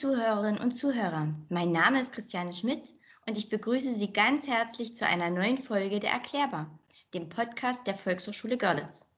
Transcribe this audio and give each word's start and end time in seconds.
Zuhörerinnen 0.00 0.62
und 0.62 0.70
Zuhörer, 0.70 1.28
mein 1.50 1.72
Name 1.72 2.00
ist 2.00 2.14
Christiane 2.14 2.54
Schmidt 2.54 2.94
und 3.26 3.36
ich 3.36 3.50
begrüße 3.50 3.94
Sie 3.94 4.14
ganz 4.14 4.46
herzlich 4.46 4.94
zu 4.94 5.06
einer 5.06 5.28
neuen 5.28 5.58
Folge 5.58 6.00
der 6.00 6.12
Erklärbar, 6.12 6.70
dem 7.12 7.28
Podcast 7.28 7.86
der 7.86 7.92
Volkshochschule 7.92 8.56
Görlitz. 8.56 9.12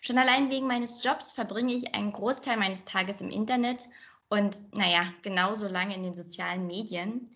Schon 0.00 0.18
allein 0.18 0.50
wegen 0.50 0.66
meines 0.66 1.04
Jobs 1.04 1.30
verbringe 1.30 1.72
ich 1.72 1.94
einen 1.94 2.10
Großteil 2.12 2.56
meines 2.56 2.84
Tages 2.84 3.20
im 3.20 3.30
Internet 3.30 3.84
und, 4.28 4.58
naja, 4.74 5.04
genauso 5.22 5.68
lange 5.68 5.94
in 5.94 6.02
den 6.02 6.14
sozialen 6.14 6.66
Medien. 6.66 7.30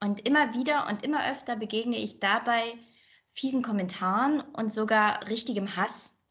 Und 0.00 0.26
immer 0.26 0.52
wieder 0.52 0.88
und 0.88 1.04
immer 1.04 1.30
öfter 1.30 1.54
begegne 1.54 1.96
ich 1.96 2.18
dabei 2.18 2.74
fiesen 3.28 3.62
Kommentaren 3.62 4.40
und 4.40 4.72
sogar 4.72 5.28
richtigem 5.28 5.76
Hass. 5.76 6.24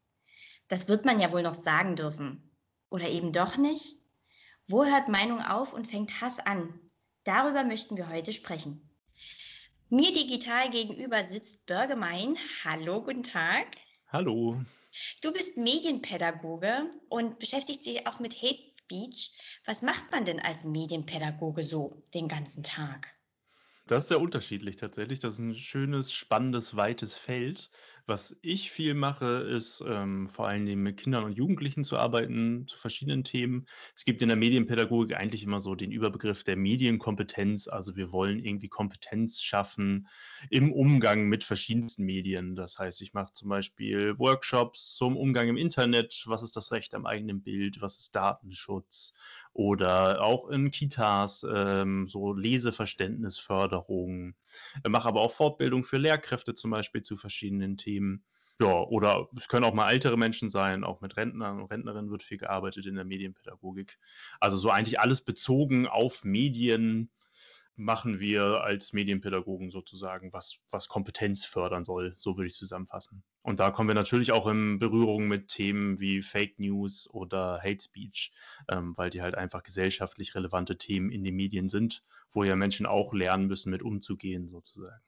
Das 0.68 0.90
wird 0.90 1.06
man 1.06 1.22
ja 1.22 1.32
wohl 1.32 1.44
noch 1.44 1.54
sagen 1.54 1.96
dürfen. 1.96 2.52
Oder 2.90 3.08
eben 3.08 3.32
doch 3.32 3.56
nicht? 3.56 4.05
Wo 4.68 4.84
hört 4.84 5.10
Meinung 5.10 5.42
auf 5.42 5.74
und 5.74 5.86
fängt 5.86 6.22
Hass 6.22 6.40
an? 6.40 6.80
Darüber 7.24 7.64
möchten 7.64 7.98
wir 7.98 8.10
heute 8.10 8.34
sprechen. 8.34 8.90
Mir 9.90 10.12
digital 10.12 10.72
gegenüber 10.72 11.24
sitzt 11.24 11.68
Börge 11.68 11.96
Mein. 11.96 12.36
Hallo, 12.64 13.04
guten 13.04 13.22
Tag. 13.22 13.68
Hallo. 14.08 14.60
Du 15.22 15.32
bist 15.32 15.58
Medienpädagoge 15.58 16.90
und 17.10 17.38
beschäftigst 17.38 17.86
dich 17.86 18.08
auch 18.08 18.20
mit 18.20 18.42
Hate 18.42 18.64
Speech. 18.76 19.38
Was 19.66 19.84
macht 19.84 20.12
man 20.12 20.26
denn 20.26 20.40
als 20.40 20.64
Medienpädagoge 20.64 21.62
so 21.62 21.88
den 22.16 22.28
ganzen 22.28 22.64
Tag? 22.64 23.08
Das 23.86 24.04
ist 24.04 24.10
sehr 24.10 24.20
unterschiedlich 24.20 24.78
tatsächlich. 24.78 25.20
Das 25.20 25.36
ist 25.36 25.40
ein 25.40 25.54
schönes, 25.54 26.12
spannendes, 26.12 26.76
weites 26.76 27.16
Feld. 27.16 27.70
Was 28.08 28.38
ich 28.44 28.70
viel 28.70 28.94
mache, 28.94 29.26
ist 29.26 29.84
ähm, 29.84 30.28
vor 30.28 30.48
allen 30.48 30.68
Dingen 30.68 30.84
mit 30.84 30.98
Kindern 30.98 31.24
und 31.24 31.38
Jugendlichen 31.38 31.84
zu 31.84 31.98
arbeiten, 31.98 32.68
zu 32.68 32.78
verschiedenen 32.78 33.24
Themen. 33.24 33.66
Es 33.96 34.06
gibt 34.06 34.22
in 34.22 34.28
der 34.28 34.38
Medienpädagogik 34.38 35.18
eigentlich 35.18 35.42
immer 35.42 35.60
so 35.60 35.74
den 35.74 35.92
Überbegriff 35.92 36.44
der 36.44 36.56
Medienkompetenz. 36.56 37.68
Also 37.68 37.96
wir 37.96 38.12
wollen 38.12 38.38
irgendwie 38.38 38.70
Kompetenz 38.70 39.42
schaffen 39.42 40.08
im 40.52 40.72
Umgang 40.72 41.30
mit 41.30 41.44
verschiedensten 41.44 42.04
Medien. 42.04 42.56
Das 42.56 42.78
heißt, 42.78 43.02
ich 43.02 43.14
mache 43.14 43.34
zum 43.34 43.50
Beispiel 43.50 44.20
Workshops 44.20 44.96
zum 44.96 45.18
Umgang 45.18 45.50
im 45.50 45.58
Internet. 45.58 46.26
Was 46.28 46.44
ist 46.44 46.56
das 46.56 46.72
Recht 46.72 46.94
am 46.94 47.08
eigenen 47.08 47.42
Bild? 47.42 47.82
Was 47.82 47.98
ist 47.98 48.16
Datenschutz? 48.16 49.14
Oder 49.52 50.22
auch 50.22 50.50
in 50.50 50.70
Kitas 50.70 51.44
ähm, 51.52 52.08
so 52.08 52.34
Leseverständnisförderung. 52.34 54.36
Ich 54.84 54.90
mache 54.90 55.08
aber 55.08 55.22
auch 55.22 55.32
Fortbildung 55.32 55.84
für 55.84 55.98
Lehrkräfte 55.98 56.54
zum 56.54 56.72
Beispiel 56.72 57.02
zu 57.02 57.18
verschiedenen 57.18 57.78
Themen. 57.78 57.96
Themen. 58.06 58.24
Ja, 58.60 58.84
oder 58.84 59.28
es 59.36 59.48
können 59.50 59.66
auch 59.66 59.74
mal 59.74 59.92
ältere 59.92 60.18
Menschen 60.18 60.50
sein, 60.50 60.86
auch 60.86 61.02
mit 61.02 61.18
Rentnern 61.18 61.60
und 61.60 61.72
Rentnerinnen 61.72 62.10
wird 62.10 62.24
viel 62.24 62.38
gearbeitet 62.38 62.86
in 62.86 62.96
der 62.96 63.04
Medienpädagogik. 63.04 64.00
Also 64.40 64.58
so 64.58 64.70
eigentlich 64.70 65.00
alles 65.00 65.22
bezogen 65.22 65.88
auf 65.88 66.24
Medien 66.24 67.12
machen 67.76 68.20
wir 68.20 68.62
als 68.62 68.94
Medienpädagogen 68.94 69.70
sozusagen, 69.70 70.32
was, 70.32 70.58
was 70.70 70.88
Kompetenz 70.88 71.46
fördern 71.46 71.84
soll, 71.84 72.14
so 72.18 72.38
würde 72.38 72.48
ich 72.48 72.56
zusammenfassen. 72.56 73.24
Und 73.42 73.60
da 73.60 73.72
kommen 73.72 73.90
wir 73.90 73.96
natürlich 73.96 74.32
auch 74.32 74.48
in 74.48 74.80
Berührung 74.80 75.28
mit 75.28 75.50
Themen 75.50 76.00
wie 76.00 76.22
Fake 76.22 76.58
News 76.58 77.10
oder 77.12 77.60
Hate 77.62 77.82
Speech, 77.82 78.32
ähm, 78.70 78.98
weil 78.98 79.10
die 79.10 79.22
halt 79.22 79.36
einfach 79.36 79.64
gesellschaftlich 79.64 80.36
relevante 80.36 80.78
Themen 80.78 81.12
in 81.12 81.24
den 81.24 81.36
Medien 81.36 81.70
sind, 81.70 82.04
wo 82.32 82.44
ja 82.44 82.56
Menschen 82.56 82.86
auch 82.86 83.14
lernen 83.14 83.48
müssen, 83.48 83.70
mit 83.70 83.84
umzugehen 83.84 84.48
sozusagen. 84.48 85.02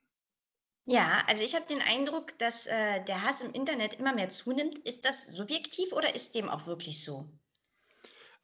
Ja, 0.86 1.22
also 1.28 1.44
ich 1.44 1.54
habe 1.54 1.66
den 1.68 1.82
Eindruck, 1.82 2.38
dass 2.38 2.68
äh, 2.68 3.04
der 3.04 3.24
Hass 3.24 3.42
im 3.42 3.52
Internet 3.52 3.96
immer 3.96 4.14
mehr 4.14 4.30
zunimmt. 4.30 4.80
Ist 4.80 5.04
das 5.04 5.28
subjektiv 5.28 5.92
oder 5.92 6.16
ist 6.16 6.36
dem 6.36 6.48
auch 6.48 6.66
wirklich 6.66 7.04
so? 7.04 7.30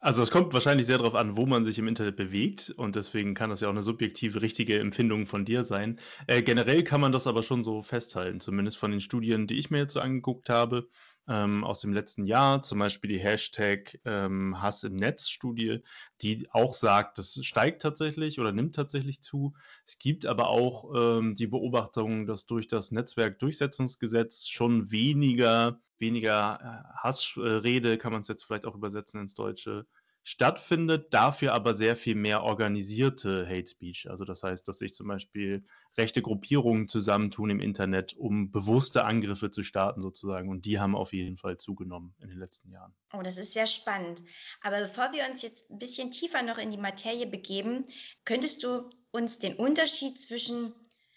Also 0.03 0.21
es 0.21 0.31
kommt 0.31 0.53
wahrscheinlich 0.53 0.85
sehr 0.85 0.97
darauf 0.97 1.15
an, 1.15 1.37
wo 1.37 1.45
man 1.45 1.63
sich 1.63 1.79
im 1.79 1.87
Internet 1.87 2.17
bewegt 2.17 2.73
und 2.75 2.97
deswegen 2.97 3.35
kann 3.35 3.49
das 3.49 3.61
ja 3.61 3.69
auch 3.69 3.71
eine 3.71 3.83
subjektive, 3.83 4.41
richtige 4.41 4.77
Empfindung 4.77 5.27
von 5.27 5.45
dir 5.45 5.63
sein. 5.63 5.97
Äh, 6.27 6.41
generell 6.43 6.83
kann 6.83 6.99
man 6.99 7.13
das 7.13 7.25
aber 7.25 7.41
schon 7.41 7.63
so 7.63 7.81
festhalten, 7.81 8.41
zumindest 8.41 8.75
von 8.75 8.91
den 8.91 8.99
Studien, 8.99 9.47
die 9.47 9.57
ich 9.57 9.71
mir 9.71 9.77
jetzt 9.77 9.93
so 9.93 10.01
angeguckt 10.01 10.49
habe 10.49 10.89
ähm, 11.27 11.63
aus 11.63 11.79
dem 11.79 11.93
letzten 11.93 12.25
Jahr, 12.25 12.61
zum 12.61 12.79
Beispiel 12.79 13.09
die 13.09 13.19
Hashtag 13.19 13.99
ähm, 14.05 14.61
Hass 14.61 14.83
im 14.83 14.95
Netz 14.95 15.29
Studie, 15.29 15.81
die 16.21 16.47
auch 16.51 16.73
sagt, 16.73 17.17
das 17.17 17.39
steigt 17.43 17.81
tatsächlich 17.81 18.39
oder 18.39 18.51
nimmt 18.51 18.75
tatsächlich 18.75 19.21
zu. 19.21 19.53
Es 19.85 19.97
gibt 19.97 20.25
aber 20.25 20.49
auch 20.49 21.19
ähm, 21.19 21.35
die 21.35 21.47
Beobachtung, 21.47 22.25
dass 22.25 22.45
durch 22.45 22.67
das 22.67 22.91
Netzwerkdurchsetzungsgesetz 22.91 24.47
schon 24.47 24.91
weniger, 24.91 25.79
weniger 25.97 26.59
äh, 26.61 26.97
Hassrede, 26.97 27.97
kann 27.97 28.11
man 28.11 28.21
es 28.21 28.27
jetzt 28.27 28.43
vielleicht 28.43 28.65
auch 28.65 28.75
übersetzen 28.75 29.21
ins 29.21 29.35
Deutsche, 29.35 29.85
stattfindet, 30.23 31.13
dafür 31.13 31.53
aber 31.53 31.75
sehr 31.75 31.97
viel 31.97 32.15
mehr 32.15 32.43
organisierte 32.43 33.45
Hate 33.45 33.67
Speech. 33.67 34.09
Also 34.09 34.23
das 34.23 34.41
heißt, 34.41 34.65
dass 34.67 34.77
sich 34.77 34.93
zum 34.93 35.07
Beispiel 35.07 35.65
rechte 35.97 36.21
Gruppierungen 36.21 36.87
zusammentun 36.87 37.49
im 37.49 37.59
Internet, 37.59 38.13
um 38.13 38.49
bewusste 38.49 39.03
Angriffe 39.03 39.51
zu 39.51 39.63
starten 39.63 40.01
sozusagen. 40.01 40.49
Und 40.49 40.65
die 40.65 40.79
haben 40.79 40.95
auf 40.95 41.11
jeden 41.11 41.37
Fall 41.37 41.57
zugenommen 41.57 42.15
in 42.19 42.29
den 42.29 42.39
letzten 42.39 42.71
Jahren. 42.71 42.95
Oh, 43.11 43.21
das 43.21 43.37
ist 43.37 43.53
sehr 43.53 43.67
spannend. 43.67 44.23
Aber 44.61 44.79
bevor 44.79 45.11
wir 45.11 45.25
uns 45.29 45.41
jetzt 45.41 45.69
ein 45.69 45.79
bisschen 45.79 46.11
tiefer 46.11 46.41
noch 46.41 46.57
in 46.57 46.71
die 46.71 46.77
Materie 46.77 47.27
begeben, 47.27 47.85
könntest 48.23 48.63
du 48.63 48.89
uns 49.11 49.39
den 49.39 49.55
Unterschied 49.55 50.19
zwischen 50.19 50.73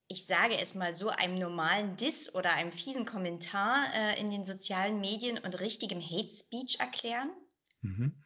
ich 0.08 0.26
sage 0.26 0.56
es 0.56 0.76
mal 0.76 0.94
so, 0.94 1.08
einem 1.08 1.34
normalen 1.34 1.96
Diss 1.96 2.32
oder 2.32 2.54
einem 2.54 2.70
fiesen 2.70 3.06
Kommentar 3.06 3.92
äh, 3.92 4.20
in 4.20 4.30
den 4.30 4.44
sozialen 4.44 5.00
Medien 5.00 5.36
und 5.36 5.60
richtigem 5.60 6.00
Hate 6.00 6.32
Speech 6.32 6.78
erklären? 6.78 7.28
Mhm. 7.82 8.22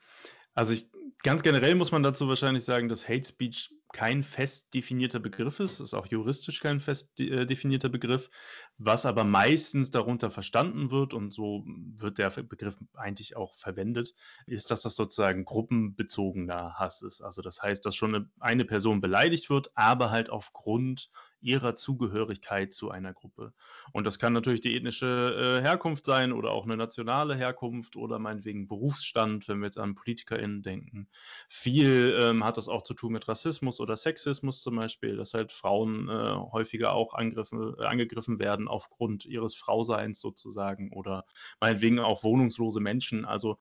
Also 0.61 0.75
ich, 0.75 0.91
ganz 1.23 1.43
generell 1.43 1.75
muss 1.75 1.91
man 1.91 2.03
dazu 2.03 2.29
wahrscheinlich 2.29 2.65
sagen, 2.65 2.91
dass 2.91 3.09
Hate 3.09 3.25
Speech 3.25 3.75
kein 3.95 4.23
fest 4.23 4.75
definierter 4.75 5.19
Begriff 5.19 5.59
ist, 5.59 5.81
ist 5.81 5.95
auch 5.95 6.07
juristisch 6.07 6.61
kein 6.61 6.81
fest 6.81 7.19
äh, 7.19 7.47
definierter 7.47 7.89
Begriff, 7.89 8.29
was 8.77 9.07
aber 9.07 9.25
meistens 9.25 9.91
darunter 9.91 10.31
verstanden 10.31 10.91
wird 10.91 11.15
und 11.15 11.33
so 11.33 11.65
wird 11.97 12.19
der 12.19 12.29
Begriff 12.29 12.77
eigentlich 12.93 13.39
auch 13.39 13.57
verwendet, 13.57 14.15
ist, 14.45 14.71
dass 14.71 14.83
das 14.83 14.97
sozusagen 14.97 15.47
gruppenbezogener 15.47 16.75
Hass 16.75 17.01
ist. 17.01 17.23
Also 17.23 17.41
das 17.41 17.63
heißt, 17.63 17.87
dass 17.87 17.97
schon 17.97 18.15
eine, 18.15 18.31
eine 18.39 18.67
Person 18.67 19.01
beleidigt 19.01 19.49
wird, 19.49 19.71
aber 19.75 20.11
halt 20.11 20.29
aufgrund 20.29 21.09
ihrer 21.41 21.77
Zugehörigkeit 21.77 22.73
zu 22.73 22.91
einer 22.91 23.13
Gruppe. 23.13 23.53
Und 23.93 24.07
das 24.07 24.19
kann 24.19 24.33
natürlich 24.33 24.61
die 24.61 24.77
ethnische 24.77 25.59
äh, 25.59 25.63
Herkunft 25.63 26.05
sein 26.05 26.33
oder 26.33 26.51
auch 26.51 26.65
eine 26.65 26.77
nationale 26.77 27.35
Herkunft 27.35 27.97
oder 27.97 28.19
meinetwegen 28.19 28.69
Berufsstand, 28.69 29.49
wenn 29.49 29.61
wir 29.61 29.67
jetzt 29.67 29.79
an 29.79 29.95
PolitikerInnen 29.95 30.63
denken. 30.63 31.09
Viel 31.49 32.17
ähm, 32.19 32.45
hat 32.45 32.57
das 32.57 32.69
auch 32.69 32.83
zu 32.83 32.95
tun 32.95 33.13
mit 33.13 33.29
Rassismus 33.29 33.81
oder 33.81 33.97
Sexismus 33.97 34.63
zum 34.63 34.77
Beispiel, 34.77 35.17
dass 35.17 35.35
halt 35.35 35.53
Frauen 35.53 36.09
äh, 36.09 36.35
häufiger 36.53 36.93
auch 36.93 37.15
angegriffen, 37.15 37.75
äh, 37.79 37.85
angegriffen 37.85 38.39
werden 38.39 38.69
aufgrund 38.69 39.25
ihres 39.27 39.55
Frauseins 39.55 40.21
sozusagen 40.21 40.93
oder 40.93 41.25
meinetwegen 41.61 41.99
auch 42.01 42.23
wohnungslose 42.23 42.81
Menschen. 42.81 43.25
Also 43.25 43.59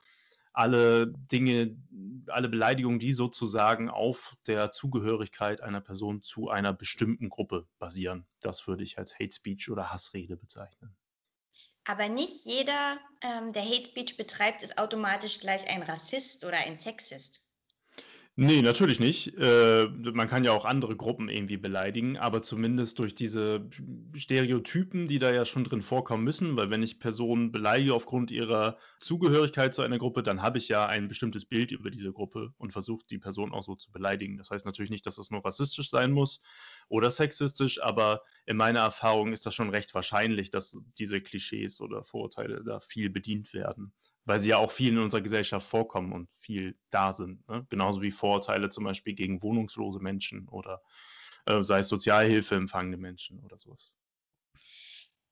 alle 0.54 1.14
Dinge, 1.32 1.78
alle 2.28 2.50
Beleidigungen, 2.50 3.00
die 3.00 3.14
sozusagen 3.14 3.90
auf 3.90 4.36
der 4.48 4.72
Zugehörigkeit 4.72 5.62
einer 5.62 5.82
Person 5.82 6.22
zu 6.22 6.50
einer 6.50 6.74
bestimmten 6.74 7.30
Gruppe 7.30 7.68
basieren. 7.78 8.26
Das 8.42 8.68
würde 8.68 8.84
ich 8.84 8.98
als 8.98 9.16
Hate 9.16 9.34
Speech 9.34 9.70
oder 9.70 9.92
Hassrede 9.92 10.38
bezeichnen. 10.38 10.96
Aber 11.86 12.08
nicht 12.08 12.46
jeder, 12.46 13.00
ähm, 13.22 13.52
der 13.52 13.64
Hate 13.64 13.88
Speech 13.88 14.16
betreibt, 14.16 14.62
ist 14.62 14.78
automatisch 14.78 15.40
gleich 15.40 15.68
ein 15.70 15.82
Rassist 15.82 16.46
oder 16.46 16.58
ein 16.58 16.76
Sexist. 16.76 17.49
Nee, 18.42 18.62
natürlich 18.62 19.02
nicht. 19.02 19.38
Äh, 19.38 19.90
man 19.90 20.30
kann 20.30 20.46
ja 20.46 20.54
auch 20.54 20.64
andere 20.64 20.96
Gruppen 20.96 21.28
irgendwie 21.28 21.58
beleidigen, 21.58 22.16
aber 22.18 22.42
zumindest 22.42 22.98
durch 22.98 23.14
diese 23.14 23.70
Stereotypen, 24.16 25.10
die 25.10 25.20
da 25.20 25.30
ja 25.30 25.44
schon 25.44 25.66
drin 25.66 25.82
vorkommen 25.82 26.24
müssen, 26.24 26.56
weil 26.56 26.70
wenn 26.70 26.82
ich 26.82 27.02
Personen 27.02 27.52
beleidige 27.52 27.94
aufgrund 27.94 28.32
ihrer 28.32 28.78
Zugehörigkeit 29.02 29.76
zu 29.76 29.82
einer 29.82 29.98
Gruppe, 29.98 30.24
dann 30.24 30.42
habe 30.42 30.58
ich 30.58 30.70
ja 30.70 30.86
ein 30.86 31.10
bestimmtes 31.10 31.44
Bild 31.44 31.74
über 31.74 31.90
diese 31.90 32.14
Gruppe 32.14 32.54
und 32.58 32.72
versuche 32.72 33.06
die 33.10 33.18
Person 33.18 33.52
auch 33.52 33.64
so 33.64 33.76
zu 33.76 33.92
beleidigen. 33.92 34.38
Das 34.38 34.52
heißt 34.52 34.66
natürlich 34.66 34.90
nicht, 34.90 35.06
dass 35.06 35.18
das 35.18 35.32
nur 35.32 35.44
rassistisch 35.44 35.90
sein 35.90 36.12
muss 36.14 36.42
oder 36.88 37.12
sexistisch, 37.12 37.82
aber 37.82 38.22
in 38.46 38.56
meiner 38.56 38.80
Erfahrung 38.80 39.34
ist 39.34 39.46
das 39.46 39.54
schon 39.54 39.70
recht 39.70 39.94
wahrscheinlich, 39.94 40.50
dass 40.50 40.78
diese 40.98 41.20
Klischees 41.20 41.82
oder 41.82 42.06
Vorurteile 42.06 42.64
da 42.64 42.80
viel 42.80 43.10
bedient 43.10 43.54
werden 43.54 43.92
weil 44.26 44.42
sie 44.42 44.50
ja 44.50 44.58
auch 44.58 44.72
viel 44.72 44.94
in 44.94 45.00
unserer 45.00 45.22
Gesellschaft 45.22 45.68
vorkommen 45.68 46.14
und 46.14 46.30
viel 46.34 46.78
da 46.92 47.14
sind. 47.14 47.48
Ne? 47.48 47.66
Genauso 47.70 48.02
wie 48.02 48.12
Vorurteile 48.12 48.70
zum 48.70 48.84
Beispiel 48.84 49.14
gegen 49.14 49.42
wohnungslose 49.42 50.00
Menschen 50.00 50.48
oder 50.50 50.82
äh, 51.46 51.64
sei 51.64 51.80
es 51.80 51.88
Sozialhilfe 51.88 52.56
empfangende 52.56 52.98
Menschen 52.98 53.40
oder 53.40 53.58
sowas. 53.58 53.96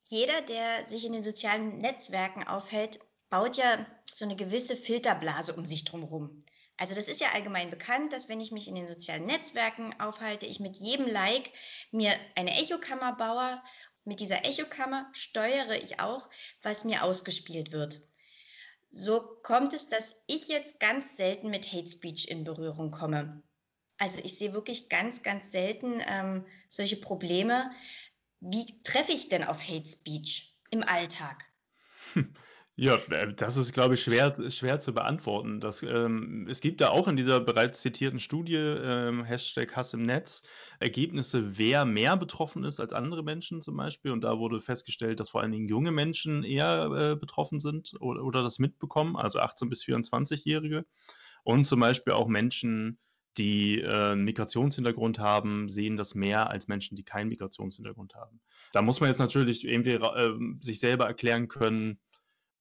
Jeder, 0.10 0.42
der 0.42 0.86
sich 0.86 1.06
in 1.06 1.14
den 1.14 1.24
sozialen 1.24 1.80
Netzwerken 1.80 2.48
aufhält, 2.48 3.00
baut 3.30 3.58
ja 3.58 3.86
so 4.12 4.26
eine 4.26 4.36
gewisse 4.36 4.76
Filterblase 4.76 5.54
um 5.54 5.66
sich 5.66 5.84
drumherum. 5.84 6.44
Also 6.78 6.94
das 6.94 7.08
ist 7.08 7.20
ja 7.20 7.32
allgemein 7.34 7.70
bekannt, 7.70 8.14
dass 8.14 8.30
wenn 8.30 8.40
ich 8.40 8.52
mich 8.52 8.68
in 8.68 8.76
den 8.76 8.88
sozialen 8.88 9.26
Netzwerken 9.26 10.00
aufhalte, 10.00 10.46
ich 10.46 10.60
mit 10.60 10.78
jedem 10.78 11.08
Like 11.08 11.52
mir 11.92 12.14
eine 12.36 12.52
Echokammer 12.52 13.16
baue. 13.16 13.62
Mit 14.06 14.20
dieser 14.20 14.46
Echokammer 14.46 15.10
steuere 15.12 15.76
ich 15.76 16.00
auch, 16.00 16.30
was 16.62 16.86
mir 16.86 17.04
ausgespielt 17.04 17.72
wird. 17.72 18.00
So 18.92 19.22
kommt 19.44 19.74
es, 19.74 19.90
dass 19.90 20.24
ich 20.28 20.48
jetzt 20.48 20.80
ganz 20.80 21.18
selten 21.18 21.50
mit 21.50 21.72
Hate 21.72 21.90
Speech 21.90 22.30
in 22.30 22.44
Berührung 22.44 22.92
komme. 22.92 23.42
Also 23.98 24.20
ich 24.24 24.38
sehe 24.38 24.54
wirklich 24.54 24.90
ganz, 24.90 25.24
ganz 25.24 25.52
selten 25.52 26.02
ähm, 26.08 26.46
solche 26.70 26.98
Probleme. 26.98 27.72
Wie 28.40 28.82
treffe 28.84 29.12
ich 29.12 29.30
denn 29.30 29.44
auf 29.44 29.62
Hate 29.68 29.90
Speech 29.90 30.54
im 30.72 30.84
Alltag? 30.84 31.44
Ja, 32.80 32.96
äh, 33.10 33.34
das 33.34 33.58
ist, 33.58 33.74
glaube 33.74 33.96
ich, 33.96 34.02
schwer, 34.02 34.36
schwer 34.52 34.80
zu 34.80 34.94
beantworten. 34.94 35.60
Das, 35.60 35.82
ähm, 35.82 36.46
es 36.48 36.62
gibt 36.62 36.80
da 36.80 36.90
auch 36.90 37.08
in 37.08 37.16
dieser 37.16 37.40
bereits 37.40 37.82
zitierten 37.82 38.20
Studie, 38.20 38.54
ähm, 38.56 39.24
Hashtag 39.24 39.76
Hass 39.76 39.96
im 39.96 40.04
Netz, 40.04 40.44
Ergebnisse, 40.80 41.58
wer 41.58 41.86
mehr 41.86 42.18
betroffen 42.18 42.64
ist 42.64 42.80
als 42.80 42.94
andere 42.94 43.24
Menschen 43.24 43.64
zum 43.64 43.76
Beispiel. 43.78 44.12
Und 44.12 44.22
da 44.22 44.38
wurde 44.38 44.62
festgestellt, 44.62 45.20
dass 45.20 45.30
vor 45.32 45.42
allen 45.42 45.52
Dingen 45.52 45.68
junge 45.68 45.92
Menschen 45.92 46.44
eher 46.44 47.14
äh, 47.14 47.16
betroffen 47.16 47.60
sind 47.60 47.96
oder, 48.00 48.24
oder 48.24 48.44
das 48.44 48.60
mitbekommen, 48.60 49.16
also 49.16 49.40
18- 49.40 49.70
bis 49.70 49.84
24-Jährige. 49.84 50.86
Und 51.44 51.66
zum 51.66 51.80
Beispiel 51.80 52.14
auch 52.14 52.28
Menschen, 52.28 53.00
die 53.38 53.82
äh, 53.82 54.12
einen 54.12 54.24
Migrationshintergrund 54.24 55.18
haben, 55.18 55.70
sehen 55.70 55.98
das 55.98 56.14
mehr 56.14 56.52
als 56.52 56.68
Menschen, 56.68 56.96
die 56.96 57.04
keinen 57.04 57.30
Migrationshintergrund 57.30 58.14
haben. 58.14 58.40
Da 58.72 58.84
muss 58.84 59.00
man 59.00 59.10
jetzt 59.10 59.20
natürlich 59.20 59.66
irgendwie 59.66 59.94
äh, 59.94 60.38
sich 60.60 60.80
selber 60.80 61.08
erklären 61.08 61.48
können, 61.48 62.00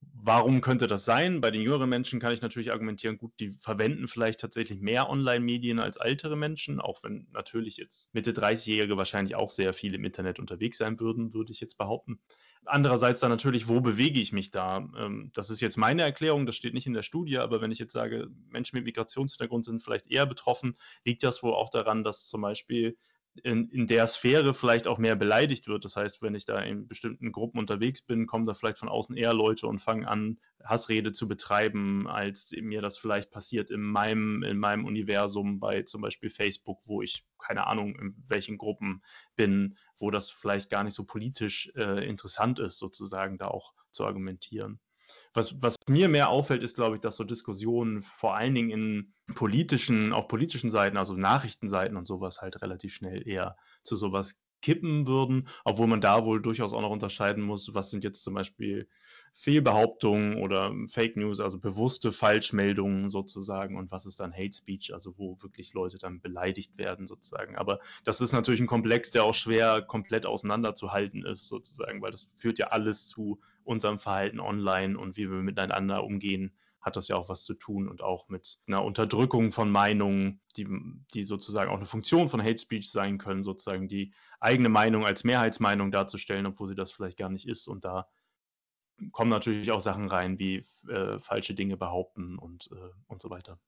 Warum 0.00 0.60
könnte 0.60 0.88
das 0.88 1.04
sein? 1.04 1.40
Bei 1.40 1.52
den 1.52 1.62
jüngeren 1.62 1.88
Menschen 1.88 2.18
kann 2.18 2.32
ich 2.32 2.42
natürlich 2.42 2.72
argumentieren, 2.72 3.16
gut, 3.16 3.32
die 3.38 3.56
verwenden 3.60 4.08
vielleicht 4.08 4.40
tatsächlich 4.40 4.80
mehr 4.80 5.08
Online-Medien 5.08 5.78
als 5.78 5.98
ältere 5.98 6.36
Menschen, 6.36 6.80
auch 6.80 7.02
wenn 7.04 7.28
natürlich 7.32 7.76
jetzt 7.76 8.12
Mitte 8.12 8.32
30-Jährige 8.32 8.96
wahrscheinlich 8.96 9.36
auch 9.36 9.50
sehr 9.50 9.72
viel 9.72 9.94
im 9.94 10.04
Internet 10.04 10.40
unterwegs 10.40 10.78
sein 10.78 10.98
würden, 10.98 11.32
würde 11.32 11.52
ich 11.52 11.60
jetzt 11.60 11.78
behaupten. 11.78 12.18
Andererseits 12.64 13.20
dann 13.20 13.30
natürlich, 13.30 13.68
wo 13.68 13.80
bewege 13.80 14.18
ich 14.18 14.32
mich 14.32 14.50
da? 14.50 14.78
Ähm, 14.98 15.30
das 15.34 15.50
ist 15.50 15.60
jetzt 15.60 15.76
meine 15.76 16.02
Erklärung, 16.02 16.44
das 16.44 16.56
steht 16.56 16.74
nicht 16.74 16.88
in 16.88 16.94
der 16.94 17.04
Studie, 17.04 17.38
aber 17.38 17.60
wenn 17.60 17.70
ich 17.70 17.78
jetzt 17.78 17.92
sage, 17.92 18.26
Menschen 18.48 18.76
mit 18.76 18.84
Migrationshintergrund 18.84 19.64
sind 19.64 19.82
vielleicht 19.82 20.10
eher 20.10 20.26
betroffen, 20.26 20.76
liegt 21.04 21.22
das 21.22 21.44
wohl 21.44 21.54
auch 21.54 21.70
daran, 21.70 22.02
dass 22.02 22.26
zum 22.26 22.40
Beispiel 22.40 22.96
in, 23.42 23.68
in 23.70 23.86
der 23.86 24.06
Sphäre 24.06 24.54
vielleicht 24.54 24.86
auch 24.86 24.98
mehr 24.98 25.16
beleidigt 25.16 25.68
wird. 25.68 25.84
Das 25.84 25.96
heißt, 25.96 26.22
wenn 26.22 26.34
ich 26.34 26.44
da 26.44 26.58
in 26.60 26.88
bestimmten 26.88 27.32
Gruppen 27.32 27.58
unterwegs 27.58 28.02
bin, 28.02 28.26
kommen 28.26 28.46
da 28.46 28.54
vielleicht 28.54 28.78
von 28.78 28.88
außen 28.88 29.16
eher 29.16 29.34
Leute 29.34 29.66
und 29.66 29.80
fangen 29.80 30.04
an, 30.04 30.38
Hassrede 30.64 31.12
zu 31.12 31.28
betreiben, 31.28 32.08
als 32.08 32.50
mir 32.52 32.82
das 32.82 32.98
vielleicht 32.98 33.30
passiert 33.30 33.70
in 33.70 33.80
meinem, 33.80 34.42
in 34.42 34.58
meinem 34.58 34.84
Universum 34.84 35.60
bei 35.60 35.82
zum 35.82 36.00
Beispiel 36.00 36.30
Facebook, 36.30 36.80
wo 36.86 37.02
ich 37.02 37.24
keine 37.38 37.66
Ahnung, 37.66 37.96
in 37.96 38.24
welchen 38.28 38.58
Gruppen 38.58 39.02
bin, 39.36 39.76
wo 39.98 40.10
das 40.10 40.30
vielleicht 40.30 40.70
gar 40.70 40.84
nicht 40.84 40.94
so 40.94 41.04
politisch 41.04 41.70
äh, 41.76 42.06
interessant 42.08 42.58
ist, 42.58 42.78
sozusagen 42.78 43.38
da 43.38 43.48
auch 43.48 43.72
zu 43.90 44.04
argumentieren. 44.04 44.80
Was, 45.36 45.54
was 45.60 45.76
mir 45.86 46.08
mehr 46.08 46.30
auffällt, 46.30 46.62
ist, 46.62 46.76
glaube 46.76 46.96
ich, 46.96 47.02
dass 47.02 47.16
so 47.16 47.24
Diskussionen 47.24 48.00
vor 48.00 48.36
allen 48.36 48.54
Dingen 48.54 48.70
in 48.70 49.14
politischen, 49.34 50.12
auf 50.14 50.28
politischen 50.28 50.70
Seiten, 50.70 50.96
also 50.96 51.14
Nachrichtenseiten 51.14 51.96
und 51.96 52.06
sowas 52.06 52.40
halt 52.40 52.62
relativ 52.62 52.94
schnell 52.94 53.26
eher 53.28 53.56
zu 53.82 53.96
sowas 53.96 54.38
kippen 54.62 55.06
würden, 55.06 55.48
obwohl 55.64 55.86
man 55.86 56.00
da 56.00 56.24
wohl 56.24 56.40
durchaus 56.40 56.72
auch 56.72 56.80
noch 56.80 56.90
unterscheiden 56.90 57.44
muss, 57.44 57.74
was 57.74 57.90
sind 57.90 58.02
jetzt 58.02 58.24
zum 58.24 58.32
Beispiel 58.34 58.88
Fehlbehauptungen 59.34 60.38
oder 60.38 60.72
Fake 60.88 61.16
News, 61.16 61.40
also 61.40 61.58
bewusste 61.58 62.10
Falschmeldungen 62.10 63.10
sozusagen 63.10 63.76
und 63.76 63.90
was 63.90 64.06
ist 64.06 64.18
dann 64.18 64.32
Hate 64.32 64.54
Speech, 64.54 64.94
also 64.94 65.18
wo 65.18 65.36
wirklich 65.42 65.74
Leute 65.74 65.98
dann 65.98 66.22
beleidigt 66.22 66.78
werden 66.78 67.06
sozusagen. 67.06 67.56
Aber 67.56 67.80
das 68.04 68.22
ist 68.22 68.32
natürlich 68.32 68.60
ein 68.60 68.66
Komplex, 68.66 69.10
der 69.10 69.24
auch 69.24 69.34
schwer 69.34 69.82
komplett 69.82 70.24
auseinanderzuhalten 70.24 71.26
ist 71.26 71.48
sozusagen, 71.48 72.00
weil 72.00 72.12
das 72.12 72.26
führt 72.34 72.58
ja 72.58 72.68
alles 72.68 73.08
zu 73.08 73.38
unserem 73.66 73.98
Verhalten 73.98 74.40
online 74.40 74.98
und 74.98 75.16
wie 75.16 75.30
wir 75.30 75.42
miteinander 75.42 76.04
umgehen 76.04 76.56
hat 76.86 76.96
das 76.96 77.08
ja 77.08 77.16
auch 77.16 77.28
was 77.28 77.42
zu 77.42 77.54
tun 77.54 77.88
und 77.88 78.00
auch 78.00 78.28
mit 78.28 78.60
einer 78.68 78.84
Unterdrückung 78.84 79.50
von 79.50 79.68
Meinungen, 79.68 80.40
die, 80.56 80.68
die 81.12 81.24
sozusagen 81.24 81.68
auch 81.68 81.78
eine 81.78 81.84
Funktion 81.84 82.28
von 82.28 82.40
Hate 82.40 82.58
Speech 82.58 82.92
sein 82.92 83.18
können, 83.18 83.42
sozusagen 83.42 83.88
die 83.88 84.14
eigene 84.38 84.68
Meinung 84.68 85.04
als 85.04 85.24
Mehrheitsmeinung 85.24 85.90
darzustellen, 85.90 86.46
obwohl 86.46 86.68
sie 86.68 86.76
das 86.76 86.92
vielleicht 86.92 87.18
gar 87.18 87.28
nicht 87.28 87.48
ist. 87.48 87.66
Und 87.66 87.84
da 87.84 88.08
kommen 89.10 89.30
natürlich 89.30 89.72
auch 89.72 89.80
Sachen 89.80 90.06
rein 90.06 90.38
wie 90.38 90.64
äh, 90.88 91.18
falsche 91.18 91.54
Dinge 91.54 91.76
behaupten 91.76 92.38
und, 92.38 92.70
äh, 92.70 92.92
und 93.08 93.20
so 93.20 93.30
weiter. 93.30 93.58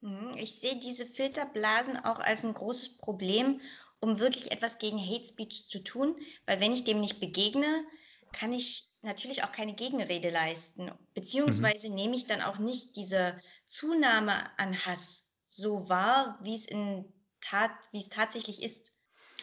Mhm, 0.00 0.30
ich 0.36 0.60
sehe 0.60 0.78
diese 0.78 1.06
Filterblasen 1.06 1.96
auch 1.96 2.20
als 2.20 2.44
ein 2.44 2.54
großes 2.54 2.98
Problem, 2.98 3.60
um 3.98 4.20
wirklich 4.20 4.52
etwas 4.52 4.78
gegen 4.78 4.98
Hate 4.98 5.26
Speech 5.26 5.68
zu 5.68 5.82
tun, 5.82 6.14
weil 6.46 6.60
wenn 6.60 6.72
ich 6.72 6.84
dem 6.84 7.00
nicht 7.00 7.18
begegne, 7.18 7.84
kann 8.32 8.52
ich 8.52 8.84
natürlich 9.02 9.44
auch 9.44 9.52
keine 9.52 9.74
Gegenrede 9.74 10.30
leisten, 10.30 10.90
beziehungsweise 11.14 11.88
mhm. 11.88 11.94
nehme 11.94 12.16
ich 12.16 12.26
dann 12.26 12.42
auch 12.42 12.58
nicht 12.58 12.96
diese 12.96 13.36
Zunahme 13.66 14.34
an 14.58 14.74
Hass 14.74 15.42
so 15.48 15.88
wahr, 15.88 16.38
wie 16.42 16.54
es 16.54 16.66
in 16.66 17.04
Tat, 17.40 17.70
wie 17.92 17.98
es 17.98 18.08
tatsächlich 18.08 18.62
ist. 18.62 18.96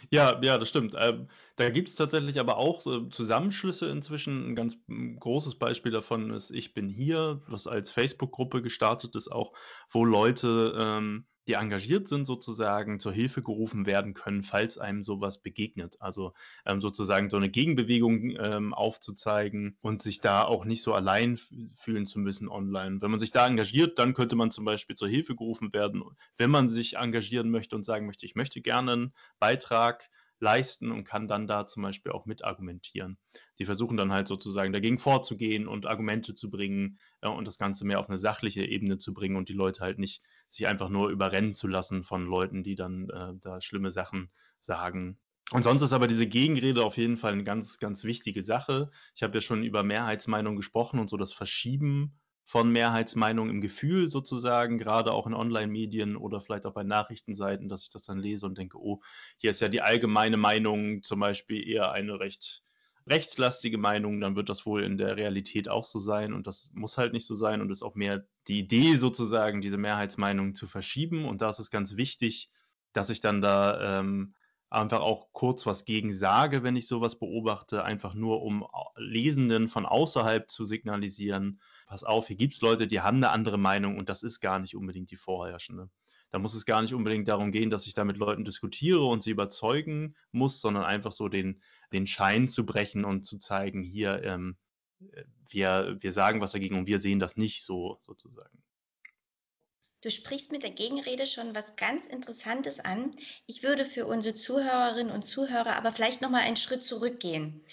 Ja, 0.10 0.40
ja, 0.42 0.58
das 0.58 0.70
stimmt. 0.70 0.96
Ähm, 0.98 1.30
da 1.56 1.70
gibt 1.70 1.90
es 1.90 1.96
tatsächlich 1.96 2.40
aber 2.40 2.58
auch 2.58 2.82
so 2.82 3.06
Zusammenschlüsse 3.06 3.90
inzwischen. 3.90 4.50
Ein 4.50 4.56
ganz 4.56 4.78
großes 5.20 5.56
Beispiel 5.56 5.92
davon 5.92 6.32
ist 6.32 6.52
Ich 6.52 6.74
bin 6.74 6.90
hier, 6.90 7.42
was 7.48 7.68
als 7.68 7.92
Facebook-Gruppe 7.92 8.62
gestartet 8.62 9.16
ist, 9.16 9.32
auch 9.32 9.54
wo 9.90 10.04
Leute 10.04 10.76
ähm, 10.78 11.26
die 11.48 11.54
engagiert 11.54 12.08
sind, 12.08 12.26
sozusagen 12.26 13.00
zur 13.00 13.12
Hilfe 13.12 13.44
gerufen 13.44 13.86
werden 13.86 14.14
können, 14.14 14.44
falls 14.44 14.78
einem 14.78 15.04
sowas 15.04 15.42
begegnet. 15.42 15.98
Also 16.00 16.34
ähm, 16.66 16.82
sozusagen 16.82 17.30
so 17.30 17.38
eine 17.38 17.50
Gegenbewegung 17.50 18.32
ähm, 18.40 18.74
aufzuzeigen 18.74 19.78
und 19.82 20.02
sich 20.02 20.22
da 20.22 20.44
auch 20.44 20.66
nicht 20.66 20.84
so 20.84 20.94
allein 20.94 21.38
fühlen 21.76 22.06
zu 22.06 22.20
müssen 22.20 22.48
online. 22.48 23.02
Wenn 23.02 23.12
man 23.12 23.20
sich 23.20 23.32
da 23.32 23.46
engagiert, 23.48 24.00
dann 24.00 24.14
könnte 24.14 24.36
man 24.36 24.52
zum 24.52 24.66
Beispiel 24.66 24.96
zur 24.96 25.10
Hilfe 25.10 25.36
gerufen 25.36 25.74
werden. 25.74 26.04
Wenn 26.38 26.50
man 26.50 26.70
sich 26.70 26.96
engagieren 26.98 27.50
möchte 27.50 27.76
und 27.76 27.86
sagen 27.86 28.06
möchte, 28.06 28.26
ich 28.26 28.36
möchte 28.36 28.62
gerne 28.62 28.94
einen 28.94 29.14
Beitrag 29.40 30.10
leisten 30.44 30.92
und 30.92 31.06
kann 31.06 31.28
dann 31.28 31.48
da 31.48 31.66
zum 31.66 31.82
Beispiel 31.82 32.12
auch 32.12 32.26
mit 32.26 32.44
argumentieren. 32.44 33.18
Die 33.58 33.66
versuchen 33.66 33.98
dann 33.98 34.12
halt 34.12 34.28
sozusagen 34.28 34.74
dagegen 34.74 35.00
vorzugehen 35.00 35.68
und 35.68 35.88
Argumente 35.88 36.36
zu 36.36 36.52
bringen 36.52 37.00
äh, 37.22 37.30
und 37.30 37.46
das 37.46 37.58
Ganze 37.58 37.86
mehr 37.86 38.00
auf 38.00 38.10
eine 38.10 38.18
sachliche 38.20 38.64
Ebene 38.64 38.98
zu 38.98 39.14
bringen 39.14 39.38
und 39.38 39.50
die 39.50 39.54
Leute 39.54 39.82
halt 39.82 39.98
nicht 39.98 40.22
sich 40.54 40.68
einfach 40.68 40.90
nur 40.90 41.10
überrennen 41.10 41.54
zu 41.54 41.68
lassen 41.68 42.04
von 42.04 42.26
Leuten, 42.26 42.64
die 42.64 42.76
dann 42.76 43.10
äh, 43.10 43.34
da 43.40 43.62
schlimme 43.62 43.92
Sachen 43.92 44.30
sagen. 44.60 45.18
Und 45.52 45.64
sonst 45.64 45.82
ist 45.82 45.94
aber 45.94 46.08
diese 46.08 46.28
Gegenrede 46.28 46.84
auf 46.84 46.98
jeden 46.98 47.18
Fall 47.18 47.34
eine 47.34 47.44
ganz, 47.44 47.80
ganz 47.80 48.04
wichtige 48.04 48.44
Sache. 48.44 48.90
Ich 49.16 49.24
habe 49.24 49.36
ja 49.36 49.42
schon 49.42 49.64
über 49.64 49.84
Mehrheitsmeinung 49.84 50.56
gesprochen 50.56 51.00
und 51.00 51.10
so 51.10 51.18
das 51.18 51.34
Verschieben 51.34 52.18
von 52.46 52.72
Mehrheitsmeinung 52.72 53.50
im 53.50 53.62
Gefühl 53.62 54.10
sozusagen, 54.10 54.78
gerade 54.78 55.12
auch 55.12 55.28
in 55.28 55.34
Online-Medien 55.34 56.16
oder 56.16 56.42
vielleicht 56.42 56.66
auch 56.66 56.74
bei 56.74 56.84
Nachrichtenseiten, 56.84 57.70
dass 57.70 57.84
ich 57.84 57.90
das 57.90 58.04
dann 58.04 58.20
lese 58.20 58.46
und 58.46 58.58
denke, 58.58 58.78
oh, 58.78 59.02
hier 59.38 59.52
ist 59.52 59.62
ja 59.62 59.70
die 59.70 59.82
allgemeine 59.82 60.38
Meinung 60.38 61.04
zum 61.04 61.20
Beispiel 61.20 61.68
eher 61.68 61.92
eine 61.92 62.20
recht 62.20 62.64
rechtslastige 63.08 63.78
Meinung, 63.78 64.22
dann 64.22 64.36
wird 64.36 64.50
das 64.50 64.66
wohl 64.66 64.84
in 64.84 64.98
der 64.98 65.18
Realität 65.18 65.70
auch 65.70 65.86
so 65.86 66.00
sein 66.00 66.34
und 66.34 66.48
das 66.48 66.72
muss 66.74 66.98
halt 66.98 67.14
nicht 67.14 67.26
so 67.26 67.36
sein 67.36 67.62
und 67.62 67.72
ist 67.72 67.84
auch 67.84 67.96
mehr 67.96 68.26
die 68.48 68.60
Idee 68.60 68.96
sozusagen, 68.96 69.62
diese 69.62 69.78
Mehrheitsmeinung 69.78 70.56
zu 70.56 70.68
verschieben 70.68 71.26
und 71.26 71.42
da 71.42 71.50
ist 71.50 71.60
es 71.60 71.70
ganz 71.72 71.98
wichtig, 71.98 72.50
dass 72.94 73.10
ich 73.10 73.20
dann 73.20 73.42
da 73.42 74.00
ähm, 74.00 74.36
einfach 74.70 75.02
auch 75.02 75.32
kurz 75.34 75.66
was 75.66 75.86
gegen 75.86 76.12
sage, 76.12 76.64
wenn 76.64 76.76
ich 76.76 76.88
sowas 76.88 77.20
beobachte, 77.20 77.84
einfach 77.84 78.16
nur 78.16 78.42
um 78.42 78.66
Lesenden 78.96 79.68
von 79.68 79.86
außerhalb 79.86 80.50
zu 80.50 80.66
signalisieren, 80.66 81.62
pass 81.86 82.04
auf, 82.04 82.28
hier 82.28 82.38
gibt 82.38 82.56
es 82.56 82.62
Leute, 82.62 82.88
die 82.88 83.02
haben 83.02 83.18
eine 83.18 83.30
andere 83.30 83.58
Meinung 83.58 83.98
und 83.98 84.10
das 84.10 84.24
ist 84.24 84.40
gar 84.40 84.60
nicht 84.60 84.76
unbedingt 84.76 85.12
die 85.12 85.16
vorherrschende. 85.16 85.90
Da 86.34 86.40
muss 86.40 86.56
es 86.56 86.66
gar 86.66 86.82
nicht 86.82 86.96
unbedingt 86.96 87.28
darum 87.28 87.52
gehen, 87.52 87.70
dass 87.70 87.86
ich 87.86 87.94
da 87.94 88.04
mit 88.04 88.18
Leuten 88.18 88.44
diskutiere 88.44 89.06
und 89.06 89.22
sie 89.22 89.30
überzeugen 89.30 90.16
muss, 90.32 90.62
sondern 90.62 90.84
einfach 90.84 91.12
so 91.12 91.30
den, 91.30 91.62
den 91.92 92.08
Schein 92.08 92.50
zu 92.50 92.66
brechen 92.66 93.06
und 93.06 93.24
zu 93.24 93.38
zeigen, 93.38 93.84
hier, 93.84 94.24
ähm, 94.24 94.58
wir, 95.48 95.96
wir 96.00 96.12
sagen 96.12 96.42
was 96.42 96.54
dagegen 96.54 96.76
und 96.76 96.88
wir 96.88 96.98
sehen 96.98 97.20
das 97.20 97.38
nicht 97.38 97.64
so 97.64 98.00
sozusagen. 98.02 98.64
Du 100.02 100.10
sprichst 100.10 100.52
mit 100.52 100.64
der 100.64 100.72
Gegenrede 100.72 101.28
schon 101.28 101.54
was 101.54 101.76
ganz 101.76 102.08
Interessantes 102.08 102.80
an. 102.80 103.12
Ich 103.46 103.62
würde 103.62 103.86
für 103.86 104.08
unsere 104.08 104.34
Zuhörerinnen 104.34 105.14
und 105.14 105.22
Zuhörer 105.22 105.76
aber 105.76 105.92
vielleicht 105.92 106.24
noch 106.24 106.32
mal 106.32 106.42
einen 106.42 106.56
Schritt 106.56 106.84
zurückgehen. 106.84 107.64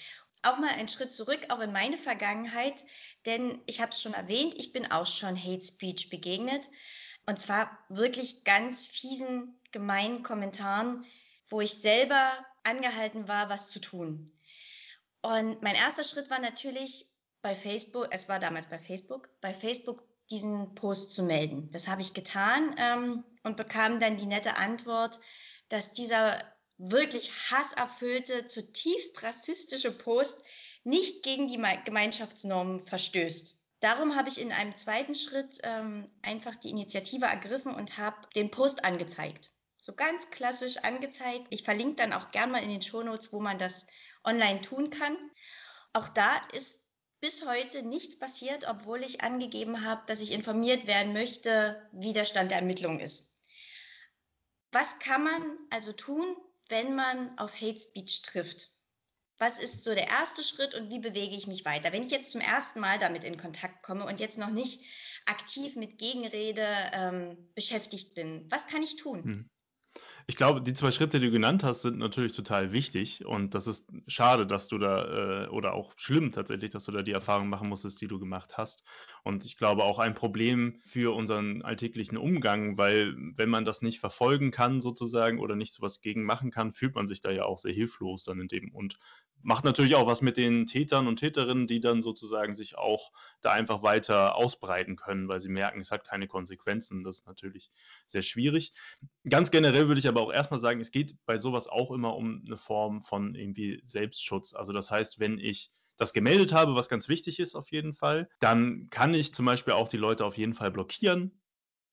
Auch 0.43 0.59
mal 0.59 0.69
einen 0.69 0.89
Schritt 0.89 1.13
zurück, 1.13 1.47
auch 1.49 1.61
in 1.61 1.73
meine 1.73 1.97
Vergangenheit, 1.97 2.85
denn 3.25 3.59
ich 3.65 3.81
habe 3.81 3.93
es 3.93 4.03
schon 4.03 4.13
erwähnt, 4.13 4.55
ich 4.59 4.75
bin 4.75 4.91
auch 4.93 5.07
schon 5.07 5.43
Hate 5.43 5.65
Speech 5.65 6.11
begegnet 6.11 6.69
und 7.31 7.39
zwar 7.39 7.71
wirklich 7.89 8.43
ganz 8.43 8.87
fiesen, 8.87 9.57
gemeinen 9.71 10.25
Kommentaren, 10.25 11.07
wo 11.49 11.61
ich 11.61 11.75
selber 11.75 12.33
angehalten 12.65 13.29
war, 13.29 13.49
was 13.49 13.71
zu 13.71 13.79
tun. 13.79 14.27
Und 15.23 15.63
mein 15.63 15.77
erster 15.77 16.03
Schritt 16.03 16.29
war 16.29 16.41
natürlich 16.41 17.07
bei 17.41 17.55
Facebook, 17.55 18.09
es 18.11 18.29
war 18.29 18.41
damals 18.41 18.67
bei 18.67 18.81
Facebook, 18.81 19.29
bei 19.41 19.55
Facebook 19.55 20.03
diesen 20.29 20.75
Post 20.75 21.15
zu 21.15 21.23
melden. 21.23 21.71
Das 21.71 21.87
habe 21.87 22.01
ich 22.01 22.15
getan 22.15 22.75
ähm, 22.79 23.25
und 23.45 23.57
bekam 23.57 24.01
dann 24.01 24.17
die 24.17 24.27
nette 24.27 24.57
Antwort, 24.57 25.21
dass 25.69 25.93
dieser 25.93 26.37
wirklich 26.79 27.31
hasserfüllte, 27.53 28.47
zutiefst 28.47 29.23
rassistische 29.23 29.93
Post 29.93 30.45
nicht 30.83 31.23
gegen 31.23 31.47
die 31.47 31.63
Gemeinschaftsnormen 31.85 32.81
verstößt. 32.81 33.60
Darum 33.81 34.15
habe 34.15 34.29
ich 34.29 34.41
in 34.41 34.53
einem 34.53 34.77
zweiten 34.77 35.15
Schritt 35.15 35.59
ähm, 35.63 36.11
einfach 36.23 36.55
die 36.57 36.71
Initiative 36.71 37.25
ergriffen 37.25 37.75
und 37.75 37.97
habe 37.97 38.17
den 38.37 38.51
Post 38.51 38.85
angezeigt. 38.85 39.51
So 39.79 39.95
ganz 39.95 40.31
klassisch 40.31 40.77
angezeigt. 40.79 41.47
Ich 41.49 41.63
verlinke 41.63 41.97
dann 41.97 42.13
auch 42.13 42.31
gern 42.31 42.51
mal 42.51 42.63
in 42.63 42.69
den 42.69 42.83
Shownotes, 42.83 43.33
wo 43.33 43.41
man 43.41 43.57
das 43.59 43.87
online 44.23 44.61
tun 44.61 44.91
kann. 44.91 45.17
Auch 45.95 46.09
da 46.09 46.37
ist 46.53 46.87
bis 47.21 47.47
heute 47.47 47.83
nichts 47.83 48.19
passiert, 48.19 48.67
obwohl 48.69 49.03
ich 49.03 49.23
angegeben 49.23 49.85
habe, 49.85 50.03
dass 50.07 50.21
ich 50.21 50.33
informiert 50.33 50.87
werden 50.87 51.15
möchte, 51.15 51.89
wie 51.93 52.13
der 52.13 52.27
Stand 52.27 52.51
der 52.51 52.59
Ermittlungen 52.59 53.01
ist. 53.01 53.41
Was 54.73 54.99
kann 54.99 55.25
man 55.25 55.59
also 55.71 55.93
tun, 55.93 56.37
wenn 56.69 56.95
man 56.95 57.37
auf 57.39 57.55
Hate 57.61 57.79
Speech 57.79 58.23
trifft? 58.23 58.69
Was 59.41 59.59
ist 59.59 59.85
so 59.85 59.95
der 59.95 60.09
erste 60.09 60.43
Schritt 60.43 60.75
und 60.75 60.91
wie 60.93 60.99
bewege 60.99 61.35
ich 61.35 61.47
mich 61.47 61.65
weiter? 61.65 61.93
Wenn 61.93 62.03
ich 62.03 62.11
jetzt 62.11 62.31
zum 62.31 62.43
ersten 62.43 62.79
Mal 62.79 62.99
damit 62.99 63.25
in 63.25 63.39
Kontakt 63.39 63.83
komme 63.83 64.05
und 64.05 64.21
jetzt 64.21 64.39
noch 64.39 64.51
nicht 64.51 64.83
aktiv 65.25 65.77
mit 65.77 65.97
Gegenrede 65.97 66.67
ähm, 66.93 67.37
beschäftigt 67.55 68.15
bin, 68.15 68.47
was 68.51 68.67
kann 68.67 68.83
ich 68.83 68.97
tun? 68.97 69.25
Hm. 69.25 69.51
Ich 70.27 70.37
glaube, 70.37 70.63
die 70.63 70.75
zwei 70.75 70.93
Schritte, 70.93 71.19
die 71.19 71.27
du 71.27 71.33
genannt 71.33 71.65
hast, 71.65 71.83
sind 71.83 71.99
natürlich 71.99 72.33
total 72.33 72.71
wichtig 72.71 73.25
und 73.25 73.55
das 73.55 73.67
ist 73.67 73.91
schade, 74.07 74.47
dass 74.47 74.69
du 74.69 74.79
da 74.79 75.47
äh, 75.47 75.49
oder 75.49 75.73
auch 75.73 75.93
schlimm 75.97 76.31
tatsächlich, 76.31 76.71
dass 76.71 76.85
du 76.85 76.93
da 76.93 77.03
die 77.03 77.11
Erfahrung 77.11 77.49
machen 77.49 77.69
musstest, 77.69 78.01
die 78.01 78.07
du 78.07 78.21
gemacht 78.21 78.57
hast. 78.57 78.85
Und 79.25 79.45
ich 79.45 79.57
glaube 79.57 79.83
auch 79.83 79.99
ein 79.99 80.15
Problem 80.15 80.79
für 80.85 81.17
unseren 81.17 81.63
alltäglichen 81.63 82.17
Umgang, 82.17 82.79
weil 82.79 83.17
wenn 83.17 83.49
man 83.49 83.65
das 83.65 83.83
nicht 83.83 83.99
verfolgen 83.99 84.53
kann 84.53 84.81
sozusagen 84.81 85.41
oder 85.41 85.57
nicht 85.57 85.75
so 85.75 85.83
was 85.83 86.01
gegen 86.01 86.23
machen 86.23 86.53
kann, 86.53 86.73
fühlt 86.73 86.95
man 86.95 87.09
sich 87.09 87.21
da 87.21 87.31
ja 87.31 87.45
auch 87.45 87.59
sehr 87.59 87.73
hilflos 87.73 88.23
dann 88.23 88.39
in 88.39 88.49
dem 88.49 88.73
und 88.73 88.99
macht 89.43 89.65
natürlich 89.65 89.95
auch 89.95 90.07
was 90.07 90.23
mit 90.23 90.37
den 90.37 90.67
Tätern 90.67 91.07
und 91.07 91.17
Täterinnen, 91.17 91.67
die 91.67 91.81
dann 91.81 92.03
sozusagen 92.03 92.55
sich 92.55 92.77
auch 92.77 93.13
da 93.41 93.53
einfach 93.53 93.83
weiter 93.83 94.37
ausbreiten 94.37 94.97
können, 94.97 95.29
weil 95.29 95.41
sie 95.41 95.49
merken, 95.49 95.81
es 95.81 95.91
hat 95.91 96.05
keine 96.05 96.29
Konsequenzen. 96.29 97.05
Das 97.05 97.21
ist 97.21 97.27
natürlich 97.27 97.71
sehr 98.07 98.23
schwierig. 98.23 98.73
Ganz 99.29 99.51
generell 99.51 99.89
würde 99.89 99.99
ich 99.99 100.09
aber 100.09 100.21
auch 100.21 100.33
erstmal 100.33 100.61
sagen, 100.61 100.81
es 100.81 100.91
geht 100.91 101.17
bei 101.27 101.39
sowas 101.39 101.69
auch 101.69 101.91
immer 101.91 102.17
um 102.17 102.43
eine 102.45 102.57
Form 102.57 103.03
von 103.03 103.35
irgendwie 103.35 103.83
Selbstschutz. 103.87 104.55
Also 104.55 104.73
das 104.73 104.91
heißt, 104.91 105.19
wenn 105.19 105.39
ich 105.39 105.71
das 105.97 106.13
gemeldet 106.13 106.53
habe, 106.53 106.75
was 106.75 106.89
ganz 106.89 107.09
wichtig 107.09 107.39
ist 107.39 107.55
auf 107.55 107.71
jeden 107.71 107.95
Fall, 107.95 108.29
dann 108.41 108.89
kann 108.91 109.13
ich 109.13 109.35
zum 109.35 109.45
Beispiel 109.45 109.75
auch 109.75 109.89
die 109.89 109.99
Leute 109.99 110.25
auf 110.25 110.39
jeden 110.39 110.55
Fall 110.55 110.71
blockieren 110.71 111.40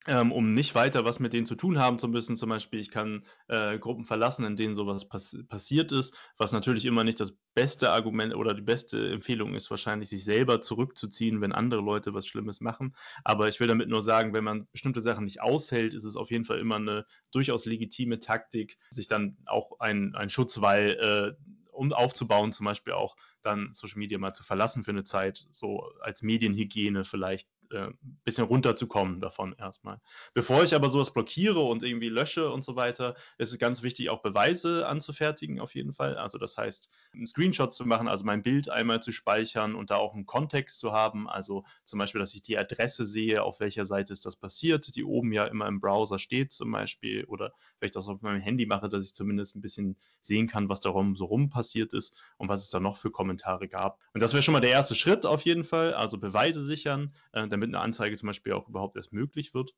ähm, 0.07 0.31
um 0.31 0.53
nicht 0.53 0.73
weiter 0.75 1.05
was 1.05 1.19
mit 1.19 1.33
denen 1.33 1.45
zu 1.45 1.55
tun 1.55 1.77
haben 1.77 1.99
zu 1.99 2.07
müssen. 2.07 2.37
Zum 2.37 2.49
Beispiel, 2.49 2.79
ich 2.79 2.89
kann 2.91 3.23
äh, 3.47 3.77
Gruppen 3.77 4.05
verlassen, 4.05 4.45
in 4.45 4.55
denen 4.55 4.75
sowas 4.75 5.07
pass 5.07 5.37
passiert 5.49 5.91
ist, 5.91 6.15
was 6.37 6.51
natürlich 6.51 6.85
immer 6.85 7.03
nicht 7.03 7.19
das 7.19 7.37
beste 7.53 7.91
Argument 7.91 8.35
oder 8.35 8.53
die 8.53 8.61
beste 8.61 9.11
Empfehlung 9.11 9.53
ist, 9.53 9.69
wahrscheinlich 9.69 10.09
sich 10.09 10.23
selber 10.23 10.61
zurückzuziehen, 10.61 11.41
wenn 11.41 11.51
andere 11.51 11.81
Leute 11.81 12.13
was 12.13 12.25
Schlimmes 12.27 12.61
machen. 12.61 12.95
Aber 13.23 13.49
ich 13.49 13.59
will 13.59 13.67
damit 13.67 13.89
nur 13.89 14.01
sagen, 14.01 14.33
wenn 14.33 14.43
man 14.43 14.67
bestimmte 14.71 15.01
Sachen 15.01 15.25
nicht 15.25 15.41
aushält, 15.41 15.93
ist 15.93 16.03
es 16.03 16.15
auf 16.15 16.31
jeden 16.31 16.45
Fall 16.45 16.59
immer 16.59 16.75
eine 16.75 17.05
durchaus 17.31 17.65
legitime 17.65 18.19
Taktik, 18.19 18.77
sich 18.91 19.07
dann 19.07 19.37
auch 19.45 19.79
ein, 19.79 20.13
Schutzwall 20.29 21.35
äh, 21.37 21.57
um 21.71 21.93
aufzubauen, 21.93 22.53
zum 22.53 22.65
Beispiel 22.65 22.93
auch 22.93 23.15
dann 23.43 23.69
Social 23.73 23.99
Media 23.99 24.17
mal 24.17 24.33
zu 24.33 24.43
verlassen 24.43 24.83
für 24.83 24.91
eine 24.91 25.03
Zeit, 25.03 25.47
so 25.51 25.91
als 26.01 26.21
Medienhygiene 26.21 27.05
vielleicht 27.05 27.47
äh, 27.71 27.89
bisschen 28.23 28.45
runterzukommen 28.45 29.21
davon 29.21 29.55
erstmal. 29.57 29.99
Bevor 30.33 30.63
ich 30.63 30.75
aber 30.75 30.89
sowas 30.89 31.13
blockiere 31.13 31.59
und 31.59 31.83
irgendwie 31.83 32.09
lösche 32.09 32.51
und 32.51 32.63
so 32.63 32.75
weiter, 32.75 33.15
ist 33.37 33.51
es 33.51 33.59
ganz 33.59 33.83
wichtig, 33.83 34.09
auch 34.09 34.21
Beweise 34.21 34.87
anzufertigen 34.87 35.59
auf 35.59 35.75
jeden 35.75 35.93
Fall. 35.93 36.17
Also 36.17 36.37
das 36.37 36.57
heißt, 36.57 36.89
einen 37.13 37.27
Screenshot 37.27 37.73
zu 37.73 37.85
machen, 37.85 38.07
also 38.07 38.23
mein 38.23 38.43
Bild 38.43 38.69
einmal 38.69 39.01
zu 39.01 39.11
speichern 39.11 39.75
und 39.75 39.89
da 39.89 39.95
auch 39.97 40.13
einen 40.13 40.25
Kontext 40.25 40.79
zu 40.79 40.91
haben. 40.91 41.29
Also 41.29 41.65
zum 41.83 41.99
Beispiel, 41.99 42.19
dass 42.19 42.33
ich 42.33 42.41
die 42.41 42.57
Adresse 42.57 43.05
sehe, 43.05 43.43
auf 43.43 43.59
welcher 43.59 43.85
Seite 43.85 44.13
ist 44.13 44.25
das 44.25 44.35
passiert, 44.35 44.95
die 44.95 45.03
oben 45.03 45.31
ja 45.31 45.45
immer 45.45 45.67
im 45.67 45.79
Browser 45.79 46.19
steht 46.19 46.51
zum 46.51 46.71
Beispiel. 46.71 47.25
Oder 47.25 47.53
wenn 47.79 47.87
ich 47.87 47.91
das 47.91 48.07
auf 48.07 48.21
meinem 48.21 48.41
Handy 48.41 48.65
mache, 48.65 48.89
dass 48.89 49.05
ich 49.05 49.13
zumindest 49.13 49.55
ein 49.55 49.61
bisschen 49.61 49.97
sehen 50.21 50.47
kann, 50.47 50.69
was 50.69 50.81
darum 50.81 51.15
so 51.15 51.25
rum 51.25 51.49
passiert 51.49 51.93
ist 51.93 52.15
und 52.37 52.49
was 52.49 52.63
es 52.63 52.69
da 52.69 52.79
noch 52.79 52.97
für 52.97 53.11
Kommentare 53.11 53.67
gab. 53.67 53.99
Und 54.13 54.21
das 54.21 54.33
wäre 54.33 54.43
schon 54.43 54.53
mal 54.53 54.61
der 54.61 54.71
erste 54.71 54.95
Schritt 54.95 55.25
auf 55.25 55.43
jeden 55.43 55.63
Fall. 55.63 55.93
Also 55.93 56.17
Beweise 56.17 56.63
sichern. 56.63 57.13
Äh, 57.31 57.47
damit 57.59 57.75
eine 57.75 57.83
Anzeige 57.83 58.15
zum 58.15 58.27
Beispiel 58.27 58.53
auch 58.53 58.69
überhaupt 58.69 58.95
erst 58.95 59.13
möglich 59.13 59.53
wird. 59.53 59.73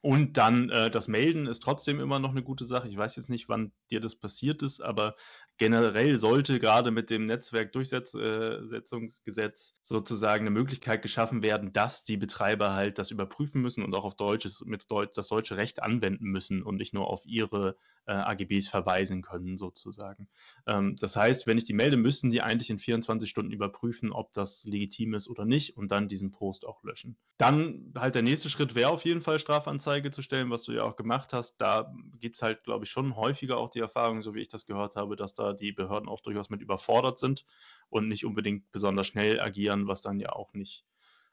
Und 0.00 0.36
dann 0.36 0.68
äh, 0.70 0.90
das 0.90 1.06
Melden 1.06 1.46
ist 1.46 1.62
trotzdem 1.62 2.00
immer 2.00 2.18
noch 2.18 2.30
eine 2.30 2.42
gute 2.42 2.66
Sache. 2.66 2.88
Ich 2.88 2.96
weiß 2.96 3.14
jetzt 3.14 3.28
nicht, 3.28 3.48
wann 3.48 3.72
dir 3.92 4.00
das 4.00 4.16
passiert 4.16 4.62
ist, 4.62 4.80
aber 4.80 5.14
generell 5.58 6.18
sollte 6.18 6.58
gerade 6.58 6.90
mit 6.90 7.08
dem 7.08 7.26
Netzwerkdurchsetzungsgesetz 7.26 9.70
äh, 9.70 9.74
sozusagen 9.84 10.42
eine 10.42 10.50
Möglichkeit 10.50 11.02
geschaffen 11.02 11.42
werden, 11.42 11.72
dass 11.72 12.02
die 12.02 12.16
Betreiber 12.16 12.74
halt 12.74 12.98
das 12.98 13.12
überprüfen 13.12 13.62
müssen 13.62 13.84
und 13.84 13.94
auch 13.94 14.04
auf 14.04 14.16
deutsches, 14.16 14.64
mit 14.64 14.90
Deut 14.90 15.16
das 15.16 15.28
deutsche 15.28 15.56
Recht 15.56 15.80
anwenden 15.80 16.26
müssen 16.26 16.64
und 16.64 16.78
nicht 16.78 16.94
nur 16.94 17.06
auf 17.06 17.24
ihre 17.24 17.76
äh, 18.06 18.12
AGBs 18.12 18.68
verweisen 18.68 19.22
können, 19.22 19.56
sozusagen. 19.56 20.28
Ähm, 20.66 20.96
das 20.96 21.16
heißt, 21.16 21.46
wenn 21.46 21.58
ich 21.58 21.64
die 21.64 21.72
melde, 21.72 21.96
müssen 21.96 22.30
die 22.30 22.42
eigentlich 22.42 22.70
in 22.70 22.78
24 22.78 23.28
Stunden 23.28 23.52
überprüfen, 23.52 24.12
ob 24.12 24.32
das 24.32 24.64
legitim 24.64 25.14
ist 25.14 25.28
oder 25.28 25.44
nicht 25.44 25.76
und 25.76 25.90
dann 25.90 26.08
diesen 26.08 26.32
Post 26.32 26.66
auch 26.66 26.82
löschen. 26.82 27.16
Dann 27.38 27.92
halt 27.96 28.14
der 28.14 28.22
nächste 28.22 28.48
Schritt 28.48 28.74
wäre 28.74 28.90
auf 28.90 29.04
jeden 29.04 29.20
Fall 29.20 29.38
Strafanzeige 29.38 30.10
zu 30.10 30.22
stellen, 30.22 30.50
was 30.50 30.64
du 30.64 30.72
ja 30.72 30.82
auch 30.84 30.96
gemacht 30.96 31.32
hast. 31.32 31.56
Da 31.58 31.92
gibt 32.20 32.36
es 32.36 32.42
halt, 32.42 32.64
glaube 32.64 32.84
ich, 32.84 32.90
schon 32.90 33.16
häufiger 33.16 33.58
auch 33.58 33.70
die 33.70 33.80
Erfahrung, 33.80 34.22
so 34.22 34.34
wie 34.34 34.40
ich 34.40 34.48
das 34.48 34.66
gehört 34.66 34.96
habe, 34.96 35.16
dass 35.16 35.34
da 35.34 35.52
die 35.52 35.72
Behörden 35.72 36.08
auch 36.08 36.20
durchaus 36.20 36.50
mit 36.50 36.60
überfordert 36.60 37.18
sind 37.18 37.44
und 37.88 38.08
nicht 38.08 38.24
unbedingt 38.24 38.70
besonders 38.72 39.06
schnell 39.06 39.40
agieren, 39.40 39.86
was 39.86 40.02
dann 40.02 40.18
ja 40.18 40.32
auch 40.32 40.54
nicht 40.54 40.84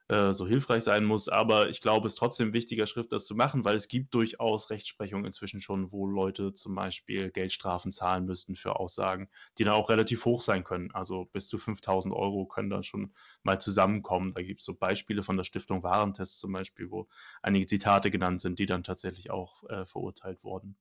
äh, 0.09 0.33
so 0.33 0.47
hilfreich 0.47 0.83
sein 0.83 1.05
muss. 1.05 1.29
Aber 1.29 1.69
ich 1.69 1.81
glaube, 1.81 2.07
es 2.07 2.13
ist 2.13 2.17
trotzdem 2.17 2.51
wichtiger 2.51 2.87
Schritt, 2.87 3.11
das 3.11 3.25
zu 3.25 3.35
machen, 3.35 3.63
weil 3.63 3.75
es 3.75 3.87
gibt 3.87 4.13
durchaus 4.13 4.71
Rechtsprechung 4.71 5.23
inzwischen 5.23 5.61
schon, 5.61 5.91
wo 5.91 6.07
Leute 6.07 6.53
zum 6.53 6.75
Beispiel 6.75 7.29
Geldstrafen 7.29 7.91
zahlen 7.91 8.25
müssten 8.25 8.55
für 8.55 8.79
Aussagen, 8.79 9.29
die 9.57 9.63
dann 9.63 9.75
auch 9.75 9.89
relativ 9.89 10.25
hoch 10.25 10.41
sein 10.41 10.63
können. 10.63 10.91
Also 10.93 11.25
bis 11.25 11.47
zu 11.47 11.57
5000 11.59 12.13
Euro 12.13 12.47
können 12.47 12.71
dann 12.71 12.83
schon 12.83 13.13
mal 13.43 13.61
zusammenkommen. 13.61 14.33
Da 14.33 14.41
gibt 14.41 14.61
es 14.61 14.65
so 14.65 14.73
Beispiele 14.73 15.23
von 15.23 15.37
der 15.37 15.43
Stiftung 15.43 15.83
Warentest 15.83 16.39
zum 16.39 16.51
Beispiel, 16.53 16.89
wo 16.89 17.07
einige 17.43 17.67
Zitate 17.67 18.09
genannt 18.09 18.41
sind, 18.41 18.59
die 18.59 18.65
dann 18.65 18.83
tatsächlich 18.83 19.29
auch 19.29 19.63
äh, 19.69 19.85
verurteilt 19.85 20.43
wurden 20.43 20.75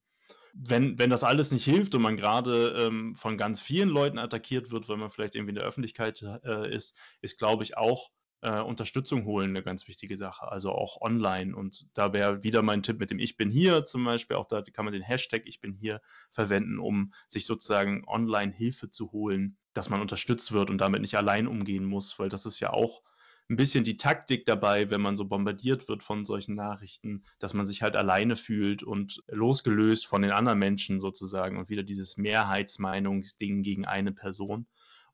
wenn, 0.54 0.98
wenn 0.98 1.10
das 1.10 1.24
alles 1.24 1.50
nicht 1.52 1.64
hilft 1.64 1.94
und 1.94 2.02
man 2.02 2.16
gerade 2.16 2.86
ähm, 2.86 3.14
von 3.14 3.38
ganz 3.38 3.60
vielen 3.60 3.88
Leuten 3.88 4.18
attackiert 4.18 4.70
wird, 4.70 4.88
weil 4.88 4.96
man 4.96 5.10
vielleicht 5.10 5.34
irgendwie 5.34 5.50
in 5.50 5.56
der 5.56 5.64
Öffentlichkeit 5.64 6.22
äh, 6.44 6.74
ist, 6.74 6.96
ist, 7.20 7.38
glaube 7.38 7.62
ich, 7.62 7.76
auch 7.76 8.10
äh, 8.40 8.60
Unterstützung 8.60 9.24
holen 9.24 9.50
eine 9.50 9.62
ganz 9.62 9.88
wichtige 9.88 10.16
Sache, 10.16 10.50
also 10.50 10.72
auch 10.72 11.00
online. 11.00 11.56
Und 11.56 11.86
da 11.94 12.12
wäre 12.12 12.42
wieder 12.42 12.62
mein 12.62 12.82
Tipp 12.82 12.98
mit 12.98 13.10
dem 13.10 13.18
Ich 13.18 13.36
bin 13.36 13.50
hier 13.50 13.84
zum 13.84 14.04
Beispiel, 14.04 14.36
auch 14.36 14.46
da 14.46 14.62
kann 14.62 14.84
man 14.84 14.92
den 14.92 15.02
Hashtag 15.02 15.42
Ich 15.46 15.60
bin 15.60 15.74
hier 15.74 16.00
verwenden, 16.30 16.78
um 16.78 17.12
sich 17.26 17.46
sozusagen 17.46 18.04
online 18.06 18.52
Hilfe 18.52 18.90
zu 18.90 19.12
holen, 19.12 19.56
dass 19.74 19.88
man 19.88 20.00
unterstützt 20.00 20.52
wird 20.52 20.70
und 20.70 20.78
damit 20.78 21.00
nicht 21.00 21.16
allein 21.16 21.46
umgehen 21.46 21.84
muss, 21.84 22.18
weil 22.18 22.28
das 22.28 22.46
ist 22.46 22.60
ja 22.60 22.70
auch 22.70 23.02
ein 23.50 23.56
bisschen 23.56 23.82
die 23.82 23.96
Taktik 23.96 24.44
dabei, 24.44 24.90
wenn 24.90 25.00
man 25.00 25.16
so 25.16 25.24
bombardiert 25.24 25.88
wird 25.88 26.02
von 26.02 26.26
solchen 26.26 26.54
Nachrichten, 26.54 27.24
dass 27.38 27.54
man 27.54 27.66
sich 27.66 27.82
halt 27.82 27.96
alleine 27.96 28.36
fühlt 28.36 28.82
und 28.82 29.22
losgelöst 29.26 30.06
von 30.06 30.20
den 30.20 30.32
anderen 30.32 30.58
Menschen 30.58 31.00
sozusagen 31.00 31.56
und 31.56 31.70
wieder 31.70 31.82
dieses 31.82 32.18
Mehrheitsmeinungsding 32.18 33.62
gegen 33.62 33.86
eine 33.86 34.12
Person. 34.12 34.66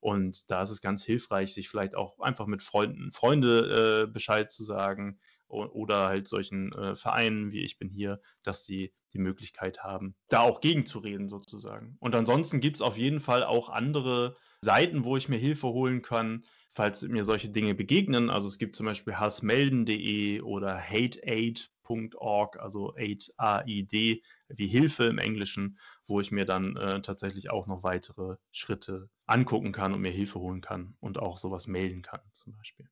Und 0.05 0.51
da 0.51 0.63
ist 0.63 0.71
es 0.71 0.83
ganz 0.83 1.03
hilfreich, 1.03 1.55
sich 1.55 1.71
vielleicht 1.71 1.95
auch 1.95 2.21
einfach 2.21 2.45
mit 2.45 2.63
Freunden, 2.63 3.11
Freunde 3.11 4.03
äh, 4.03 4.13
Bescheid 4.13 4.53
zu 4.53 4.63
sagen 4.63 5.19
oder 5.49 6.09
halt 6.09 6.29
solchen 6.29 6.71
äh, 6.73 6.95
Vereinen 6.95 7.53
wie 7.53 7.65
ich 7.65 7.79
bin 7.79 7.89
hier, 7.89 8.21
dass 8.43 8.67
sie 8.67 8.93
die 9.15 9.19
Möglichkeit 9.19 9.83
haben, 9.83 10.15
da 10.29 10.41
auch 10.41 10.61
gegenzureden 10.61 11.31
sozusagen. 11.31 11.97
Und 12.01 12.15
ansonsten 12.15 12.61
gibt 12.61 12.77
es 12.77 12.83
auf 12.83 12.99
jeden 12.99 13.21
Fall 13.21 13.45
auch 13.45 13.71
andere 13.71 14.37
Seiten, 14.61 15.05
wo 15.05 15.17
ich 15.17 15.31
mir 15.31 15.39
Hilfe 15.39 15.69
holen 15.69 16.03
kann, 16.03 16.45
falls 16.71 17.01
mir 17.01 17.25
solche 17.25 17.49
Dinge 17.49 17.75
begegnen. 17.75 18.29
Also 18.29 18.47
es 18.47 18.59
gibt 18.59 18.77
zum 18.77 18.85
Beispiel 18.85 19.15
hassmelden.de 19.15 20.43
oder 20.43 20.77
hateaid.org, 20.77 22.61
also 22.61 22.95
aid, 22.95 23.33
A-I-D, 23.39 24.23
wie 24.49 24.67
Hilfe 24.67 25.05
im 25.05 25.17
Englischen, 25.17 25.79
wo 26.07 26.21
ich 26.21 26.31
mir 26.31 26.45
dann 26.45 26.77
äh, 26.77 27.01
tatsächlich 27.01 27.49
auch 27.49 27.67
noch 27.67 27.83
weitere 27.83 28.37
Schritte 28.53 29.09
angucken 29.27 29.73
kann 29.73 29.95
und 29.95 30.01
mir 30.01 30.13
Hilfe 30.13 30.39
holen 30.41 30.61
kann 30.61 30.97
und 31.01 31.19
auch 31.19 31.39
sowas 31.39 31.67
melden 31.67 32.03
kann 32.03 32.21
zum 32.33 32.53
Beispiel. 32.53 32.89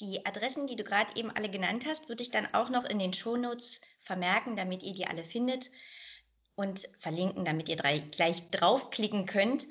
Die 0.00 0.24
Adressen, 0.26 0.66
die 0.66 0.76
du 0.76 0.84
gerade 0.84 1.16
eben 1.16 1.30
alle 1.30 1.50
genannt 1.50 1.86
hast, 1.86 2.08
würde 2.08 2.22
ich 2.22 2.30
dann 2.30 2.52
auch 2.54 2.68
noch 2.68 2.84
in 2.84 2.98
den 2.98 3.14
Shownotes 3.14 3.80
vermerken, 4.02 4.54
damit 4.56 4.82
ihr 4.82 4.92
die 4.92 5.06
alle 5.06 5.24
findet 5.24 5.70
und 6.54 6.88
verlinken, 6.98 7.44
damit 7.44 7.68
ihr 7.68 7.76
gleich 7.76 8.50
draufklicken 8.50 9.26
könnt. 9.26 9.66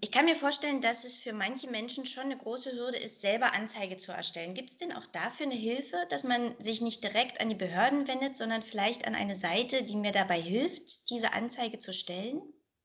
Ich 0.00 0.12
kann 0.12 0.26
mir 0.26 0.36
vorstellen, 0.36 0.82
dass 0.82 1.04
es 1.04 1.16
für 1.16 1.32
manche 1.32 1.70
Menschen 1.70 2.06
schon 2.06 2.24
eine 2.24 2.36
große 2.36 2.72
Hürde 2.72 2.98
ist, 2.98 3.22
selber 3.22 3.54
Anzeige 3.54 3.96
zu 3.96 4.12
erstellen. 4.12 4.54
Gibt 4.54 4.70
es 4.70 4.76
denn 4.76 4.92
auch 4.92 5.06
dafür 5.06 5.46
eine 5.46 5.54
Hilfe, 5.54 6.06
dass 6.10 6.24
man 6.24 6.54
sich 6.60 6.82
nicht 6.82 7.02
direkt 7.02 7.40
an 7.40 7.48
die 7.48 7.54
Behörden 7.54 8.06
wendet, 8.06 8.36
sondern 8.36 8.60
vielleicht 8.60 9.06
an 9.06 9.14
eine 9.14 9.36
Seite, 9.36 9.82
die 9.82 9.96
mir 9.96 10.12
dabei 10.12 10.40
hilft, 10.40 11.08
diese 11.10 11.32
Anzeige 11.32 11.78
zu 11.78 11.92
stellen? 11.94 12.42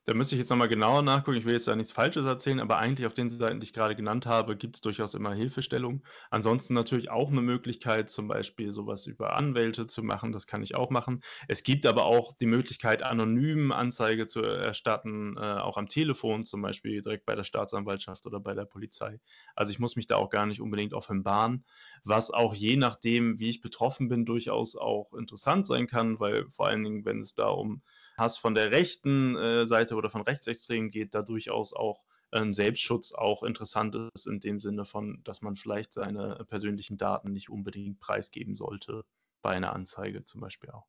Da 0.10 0.16
müsste 0.16 0.34
ich 0.34 0.40
jetzt 0.40 0.50
nochmal 0.50 0.70
genauer 0.70 1.04
nachgucken. 1.04 1.38
Ich 1.38 1.46
will 1.46 1.54
jetzt 1.54 1.68
da 1.68 1.76
nichts 1.76 1.92
Falsches 1.92 2.26
erzählen, 2.26 2.60
aber 2.62 2.80
eigentlich 2.80 3.06
auf 3.06 3.14
den 3.14 3.30
Seiten, 3.30 3.60
die 3.60 3.66
ich 3.66 3.74
gerade 3.74 3.96
genannt 3.96 4.26
habe, 4.26 4.58
gibt 4.58 4.78
es 4.78 4.82
durchaus 4.82 5.14
immer 5.14 5.36
Hilfestellung. 5.36 6.02
Ansonsten 6.32 6.74
natürlich 6.74 7.12
auch 7.12 7.30
eine 7.30 7.44
Möglichkeit, 7.44 8.10
zum 8.10 8.28
Beispiel 8.28 8.72
sowas 8.72 9.06
über 9.06 9.36
Anwälte 9.36 9.86
zu 9.86 10.02
machen. 10.02 10.32
Das 10.32 10.48
kann 10.48 10.64
ich 10.64 10.74
auch 10.74 10.90
machen. 10.90 11.22
Es 11.48 11.62
gibt 11.62 11.86
aber 11.86 12.06
auch 12.06 12.34
die 12.34 12.48
Möglichkeit, 12.48 13.04
anonym 13.04 13.72
Anzeige 13.72 14.26
zu 14.26 14.42
erstatten, 14.42 15.38
äh, 15.38 15.42
auch 15.42 15.78
am 15.78 15.88
Telefon, 15.88 16.44
zum 16.44 16.64
Beispiel 16.64 17.04
direkt 17.04 17.28
bei 17.28 17.36
der 17.36 17.44
Staatsanwaltschaft 17.44 18.26
oder 18.26 18.40
bei 18.40 18.56
der 18.56 18.66
Polizei. 18.66 19.20
Also 19.54 19.72
ich 19.72 19.78
muss 19.78 19.96
mich 19.96 20.08
da 20.08 20.16
auch 20.16 20.32
gar 20.32 20.48
nicht 20.48 20.60
unbedingt 20.60 20.96
offenbaren, 20.96 21.66
was 22.04 22.32
auch 22.32 22.56
je 22.56 22.78
nachdem, 22.78 23.38
wie 23.38 23.52
ich 23.52 23.62
betroffen 23.62 24.10
bin, 24.10 24.26
durchaus 24.26 24.76
auch 24.76 25.14
interessant 25.14 25.68
sein 25.68 25.86
kann, 25.86 26.20
weil 26.20 26.50
vor 26.50 26.66
allen 26.66 26.84
Dingen, 26.84 27.06
wenn 27.06 27.20
es 27.20 27.36
da 27.36 27.50
um 27.50 27.84
Hass 28.20 28.38
von 28.38 28.54
der 28.54 28.72
rechten 28.72 29.36
äh, 29.36 29.66
Seite 29.66 29.96
oder 29.96 30.10
von 30.10 30.22
Rechtsextremen 30.22 30.92
geht, 30.92 31.16
da 31.16 31.22
durchaus 31.22 31.74
auch 31.74 32.04
ein 32.32 32.54
Selbstschutz 32.54 33.12
auch 33.12 33.44
interessant 33.44 33.96
ist 34.14 34.28
in 34.28 34.40
dem 34.40 34.60
Sinne 34.60 34.86
von, 34.86 35.22
dass 35.24 35.42
man 35.42 35.56
vielleicht 35.56 35.94
seine 35.94 36.46
persönlichen 36.48 36.98
Daten 36.98 37.32
nicht 37.32 37.50
unbedingt 37.50 38.00
preisgeben 38.00 38.56
sollte, 38.56 39.04
bei 39.42 39.52
einer 39.52 39.74
Anzeige 39.74 40.26
zum 40.26 40.42
Beispiel 40.42 40.70
auch. 40.70 40.86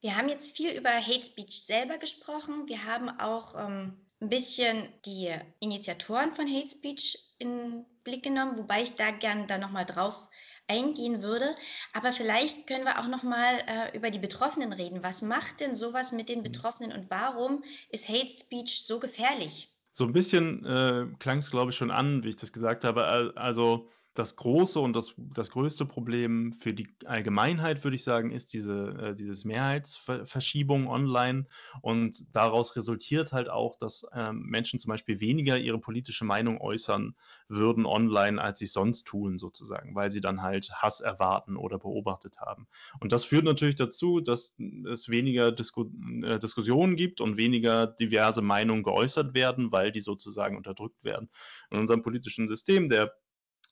Wir 0.00 0.16
haben 0.16 0.28
jetzt 0.28 0.56
viel 0.56 0.70
über 0.72 0.90
Hate 0.90 1.24
Speech 1.24 1.64
selber 1.64 1.98
gesprochen. 1.98 2.68
Wir 2.68 2.84
haben 2.84 3.08
auch 3.18 3.54
ähm, 3.58 3.96
ein 4.20 4.28
bisschen 4.28 4.88
die 5.04 5.34
Initiatoren 5.60 6.32
von 6.32 6.46
Hate 6.46 6.70
Speech 6.70 7.18
in 7.38 7.84
Blick 8.04 8.22
genommen, 8.22 8.56
wobei 8.58 8.82
ich 8.82 8.96
da 8.96 9.10
gerne 9.10 9.46
dann 9.46 9.60
nochmal 9.60 9.86
drauf 9.86 10.16
eingehen 10.68 11.22
würde. 11.22 11.54
Aber 11.92 12.12
vielleicht 12.12 12.66
können 12.66 12.84
wir 12.84 12.98
auch 12.98 13.08
noch 13.08 13.22
mal 13.22 13.58
äh, 13.66 13.96
über 13.96 14.10
die 14.10 14.18
Betroffenen 14.18 14.72
reden. 14.72 15.02
Was 15.02 15.22
macht 15.22 15.60
denn 15.60 15.74
sowas 15.74 16.12
mit 16.12 16.28
den. 16.28 16.46
Betroffenen 16.46 16.92
und 16.92 17.10
warum 17.10 17.64
ist 17.90 18.08
Hate 18.08 18.28
Speech 18.28 18.84
so 18.84 19.00
gefährlich? 19.00 19.68
So 19.92 20.04
ein 20.04 20.12
bisschen 20.12 20.64
äh, 20.64 21.06
klang 21.18 21.38
es, 21.38 21.50
glaube 21.50 21.70
ich, 21.70 21.76
schon 21.76 21.90
an, 21.90 22.22
wie 22.22 22.28
ich 22.28 22.36
das 22.36 22.52
gesagt 22.52 22.84
habe. 22.84 23.04
Also 23.36 23.90
das 24.18 24.36
große 24.36 24.80
und 24.80 24.94
das, 24.94 25.14
das 25.16 25.50
größte 25.50 25.84
Problem 25.84 26.52
für 26.52 26.72
die 26.72 26.88
Allgemeinheit, 27.04 27.84
würde 27.84 27.94
ich 27.94 28.04
sagen, 28.04 28.30
ist 28.30 28.52
diese, 28.52 28.88
äh, 28.98 29.14
dieses 29.14 29.44
Mehrheitsverschiebung 29.44 30.88
online. 30.88 31.46
Und 31.82 32.24
daraus 32.34 32.76
resultiert 32.76 33.32
halt 33.32 33.48
auch, 33.48 33.76
dass 33.76 34.06
ähm, 34.12 34.42
Menschen 34.46 34.80
zum 34.80 34.90
Beispiel 34.90 35.20
weniger 35.20 35.58
ihre 35.58 35.78
politische 35.78 36.24
Meinung 36.24 36.60
äußern 36.60 37.14
würden 37.48 37.86
online, 37.86 38.40
als 38.40 38.58
sie 38.58 38.66
sonst 38.66 39.06
tun, 39.06 39.38
sozusagen, 39.38 39.94
weil 39.94 40.10
sie 40.10 40.20
dann 40.20 40.42
halt 40.42 40.70
Hass 40.72 41.00
erwarten 41.00 41.56
oder 41.56 41.78
beobachtet 41.78 42.38
haben. 42.38 42.66
Und 43.00 43.12
das 43.12 43.24
führt 43.24 43.44
natürlich 43.44 43.76
dazu, 43.76 44.20
dass 44.20 44.54
es 44.90 45.08
weniger 45.08 45.52
Disku 45.52 45.84
äh, 46.22 46.38
Diskussionen 46.38 46.96
gibt 46.96 47.20
und 47.20 47.36
weniger 47.36 47.86
diverse 47.86 48.42
Meinungen 48.42 48.82
geäußert 48.82 49.34
werden, 49.34 49.72
weil 49.72 49.92
die 49.92 50.00
sozusagen 50.00 50.56
unterdrückt 50.56 51.04
werden. 51.04 51.28
In 51.70 51.78
unserem 51.78 52.02
politischen 52.02 52.48
System, 52.48 52.88
der 52.88 53.12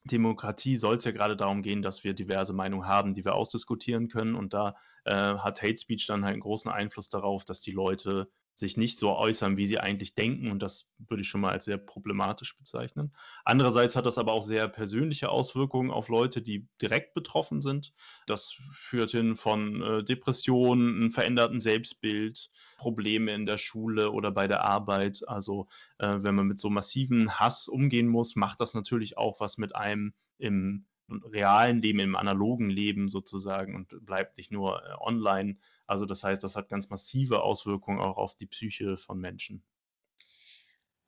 Demokratie 0.05 0.77
soll 0.77 0.97
es 0.97 1.05
ja 1.05 1.13
gerade 1.13 1.37
darum 1.37 1.63
gehen, 1.63 1.83
dass 1.83 2.05
wir 2.05 2.15
diverse 2.15 2.53
Meinungen 2.53 2.87
haben, 2.87 3.15
die 3.15 3.25
wir 3.25 3.35
ausdiskutieren 3.35 4.09
können. 4.09 4.35
Und 4.35 4.53
da 4.53 4.77
äh, 5.05 5.13
hat 5.13 5.63
Hate 5.63 5.79
Speech 5.79 6.07
dann 6.07 6.25
halt 6.25 6.35
einen 6.35 6.43
großen 6.43 6.71
Einfluss 6.71 7.09
darauf, 7.09 7.45
dass 7.45 7.61
die 7.61 7.73
Leute 7.73 8.31
sich 8.55 8.77
nicht 8.77 8.99
so 8.99 9.15
äußern, 9.17 9.57
wie 9.57 9.67
sie 9.67 9.81
eigentlich 9.81 10.15
denken. 10.15 10.51
Und 10.51 10.61
das 10.61 10.91
würde 10.99 11.23
ich 11.23 11.29
schon 11.29 11.41
mal 11.41 11.51
als 11.51 11.65
sehr 11.65 11.77
problematisch 11.77 12.57
bezeichnen. 12.57 13.15
Andererseits 13.45 13.97
hat 13.97 14.07
das 14.07 14.19
aber 14.19 14.33
auch 14.33 14.45
sehr 14.45 14.69
persönliche 14.69 15.29
Auswirkungen 15.29 15.91
auf 15.91 16.09
Leute, 16.09 16.41
die 16.41 16.69
direkt 16.81 17.15
betroffen 17.15 17.63
sind. 17.63 17.93
Das 18.27 18.57
führt 18.73 19.11
hin 19.11 19.35
von 19.35 19.83
äh, 19.83 20.05
Depressionen, 20.05 20.97
einem 20.97 21.11
veränderten 21.11 21.61
Selbstbild, 21.61 22.51
Probleme 22.79 23.35
in 23.35 23.47
der 23.47 23.59
Schule 23.59 24.13
oder 24.13 24.31
bei 24.31 24.47
der 24.47 24.63
Arbeit. 24.63 25.23
Also 25.27 25.67
äh, 25.99 26.19
wenn 26.21 26.35
man 26.35 26.47
mit 26.47 26.61
so 26.61 26.71
massiven 26.71 27.39
Hass 27.41 27.67
umgehen 27.67 28.09
muss, 28.09 28.37
macht 28.37 28.61
das 28.61 28.75
natürlich 28.75 29.19
auch 29.19 29.41
was 29.41 29.59
mit 29.59 29.75
einem 29.75 30.15
im 30.39 30.87
realen 31.09 31.81
Leben, 31.81 31.99
im 31.99 32.17
analogen 32.17 32.71
Leben 32.71 33.09
sozusagen 33.09 33.75
und 33.75 34.05
bleibt 34.05 34.37
nicht 34.39 34.51
nur 34.51 34.83
äh, 34.83 34.95
online. 35.01 35.57
Also 35.87 36.07
das 36.07 36.25
heißt, 36.25 36.43
das 36.43 36.57
hat 36.57 36.69
ganz 36.69 36.91
massive 36.91 37.43
Auswirkungen 37.43 38.01
auch 38.01 38.17
auf 38.17 38.37
die 38.37 38.47
Psyche 38.47 38.97
von 38.97 39.19
Menschen. 39.19 39.63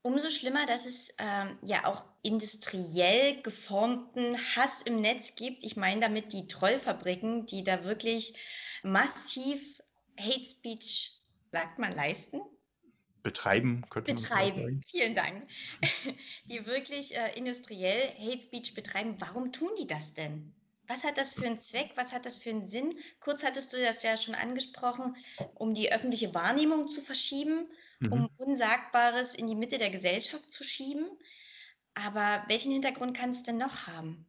Umso 0.02 0.30
schlimmer, 0.30 0.66
dass 0.66 0.86
es 0.86 1.16
ähm, 1.18 1.58
ja 1.64 1.86
auch 1.86 2.06
industriell 2.22 3.42
geformten 3.42 4.36
Hass 4.54 4.82
im 4.82 4.96
Netz 4.96 5.34
gibt. 5.34 5.64
Ich 5.64 5.76
meine 5.76 6.00
damit 6.00 6.32
die 6.32 6.46
Trollfabriken, 6.46 7.46
die 7.46 7.64
da 7.64 7.84
wirklich 7.84 8.38
massiv 8.84 9.82
Hate 10.18 10.48
Speech, 10.48 11.10
sagt 11.50 11.78
man, 11.78 11.92
leisten 11.92 12.40
betreiben, 13.26 13.82
könnte 13.90 14.14
betreiben. 14.14 14.80
Vielen 14.86 15.16
Dank. 15.16 15.48
Die 16.44 16.64
wirklich 16.64 17.16
äh, 17.16 17.36
industriell 17.36 18.14
Hate 18.20 18.40
Speech 18.40 18.74
betreiben. 18.74 19.16
Warum 19.18 19.50
tun 19.50 19.70
die 19.76 19.88
das 19.88 20.14
denn? 20.14 20.54
Was 20.86 21.02
hat 21.02 21.18
das 21.18 21.32
für 21.32 21.46
einen 21.46 21.58
Zweck? 21.58 21.90
Was 21.96 22.12
hat 22.12 22.24
das 22.24 22.38
für 22.38 22.50
einen 22.50 22.66
Sinn? 22.66 22.96
Kurz 23.18 23.42
hattest 23.42 23.72
du 23.72 23.82
das 23.82 24.04
ja 24.04 24.16
schon 24.16 24.36
angesprochen, 24.36 25.16
um 25.56 25.74
die 25.74 25.92
öffentliche 25.92 26.34
Wahrnehmung 26.34 26.86
zu 26.86 27.00
verschieben, 27.00 27.66
mhm. 27.98 28.12
um 28.12 28.30
Unsagbares 28.36 29.34
in 29.34 29.48
die 29.48 29.56
Mitte 29.56 29.78
der 29.78 29.90
Gesellschaft 29.90 30.48
zu 30.48 30.62
schieben. 30.62 31.06
Aber 31.94 32.44
welchen 32.46 32.70
Hintergrund 32.70 33.16
kann 33.16 33.30
es 33.30 33.42
denn 33.42 33.58
noch 33.58 33.88
haben? 33.88 34.24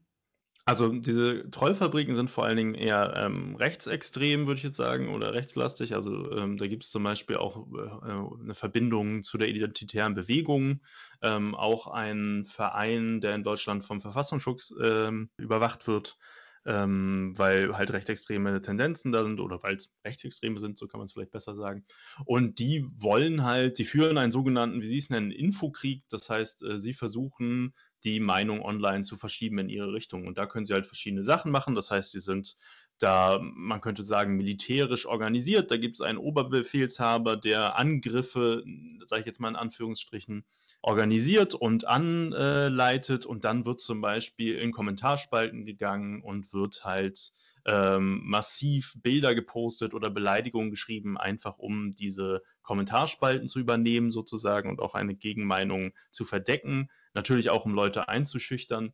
Also 0.68 0.90
diese 0.90 1.50
Trollfabriken 1.50 2.18
sind 2.18 2.30
vor 2.30 2.44
allen 2.44 2.58
Dingen 2.58 2.76
eher 2.76 3.14
ähm, 3.16 3.56
rechtsextrem, 3.56 4.48
würde 4.48 4.58
ich 4.58 4.66
jetzt 4.66 4.76
sagen, 4.76 5.08
oder 5.16 5.34
rechtslastig. 5.34 5.96
Also 5.96 6.30
ähm, 6.34 6.58
da 6.58 6.68
gibt 6.68 6.84
es 6.84 6.92
zum 6.92 7.04
Beispiel 7.04 7.38
auch 7.38 7.66
äh, 7.74 8.44
eine 8.44 8.54
Verbindung 8.54 9.24
zu 9.24 9.38
der 9.38 9.48
identitären 9.48 10.14
Bewegung, 10.14 10.82
ähm, 11.22 11.56
auch 11.56 11.88
ein 11.88 12.44
Verein, 12.44 13.22
der 13.22 13.36
in 13.36 13.46
Deutschland 13.46 13.86
vom 13.86 14.02
Verfassungsschutz 14.02 14.74
ähm, 14.84 15.30
überwacht 15.38 15.88
wird, 15.88 16.18
ähm, 16.66 17.32
weil 17.38 17.78
halt 17.78 17.94
rechtsextreme 17.94 18.62
Tendenzen 18.62 19.14
da 19.14 19.24
sind 19.24 19.40
oder 19.40 19.64
weil 19.64 19.78
es 19.78 19.90
rechtsextreme 20.06 20.60
sind, 20.60 20.78
so 20.78 20.88
kann 20.88 21.00
man 21.00 21.06
es 21.06 21.14
vielleicht 21.14 21.32
besser 21.32 21.56
sagen. 21.56 21.86
Und 22.26 22.60
die 22.60 22.86
wollen 22.98 23.46
halt, 23.46 23.78
die 23.78 23.86
führen 23.86 24.18
einen 24.18 24.34
sogenannten, 24.34 24.82
wie 24.82 24.88
sie 24.88 24.98
es 24.98 25.10
nennen, 25.10 25.32
Infokrieg. 25.32 26.04
Das 26.10 26.30
heißt, 26.30 26.64
äh, 26.64 26.82
sie 26.82 26.94
versuchen 26.94 27.74
die 28.04 28.20
Meinung 28.20 28.62
online 28.62 29.04
zu 29.04 29.18
verschieben 29.18 29.60
in 29.60 29.70
ihre 29.70 29.94
Richtung. 29.94 30.28
Und 30.28 30.38
da 30.38 30.46
können 30.46 30.66
sie 30.66 30.74
halt 30.74 30.88
verschiedene 30.88 31.24
Sachen 31.24 31.52
machen. 31.52 31.76
Das 31.76 31.92
heißt, 31.92 32.12
sie 32.12 32.20
sind 32.20 32.56
da, 33.00 33.40
man 33.42 33.82
könnte 33.82 34.04
sagen, 34.04 34.38
militärisch 34.38 35.06
organisiert. 35.06 35.70
Da 35.72 35.78
gibt 35.78 35.96
es 35.96 36.02
einen 36.02 36.18
Oberbefehlshaber, 36.18 37.38
der 37.38 37.78
Angriffe, 37.78 38.64
sage 39.06 39.22
ich 39.22 39.26
jetzt 39.26 39.40
mal 39.40 39.50
in 39.50 39.56
Anführungsstrichen, 39.56 40.46
organisiert 40.82 41.54
und 41.54 41.86
anleitet. 41.86 43.26
Und 43.26 43.46
dann 43.46 43.66
wird 43.66 43.82
zum 43.82 44.02
Beispiel 44.02 44.56
in 44.56 44.72
Kommentarspalten 44.72 45.66
gegangen 45.66 46.22
und 46.22 46.54
wird 46.54 46.86
halt 46.86 47.34
ähm, 47.66 48.22
massiv 48.24 48.94
Bilder 49.04 49.36
gepostet 49.36 49.94
oder 49.94 50.10
Beleidigungen 50.10 50.72
geschrieben, 50.72 51.18
einfach 51.18 51.58
um 51.58 51.96
diese 51.96 52.42
Kommentarspalten 52.64 53.48
zu 53.48 53.60
übernehmen 53.60 54.12
sozusagen 54.12 54.70
und 54.70 54.80
auch 54.80 54.96
eine 54.96 55.16
Gegenmeinung 55.16 55.92
zu 56.10 56.24
verdecken. 56.24 56.90
Natürlich 57.18 57.50
auch, 57.50 57.66
um 57.66 57.74
Leute 57.74 58.10
einzuschüchtern. 58.10 58.94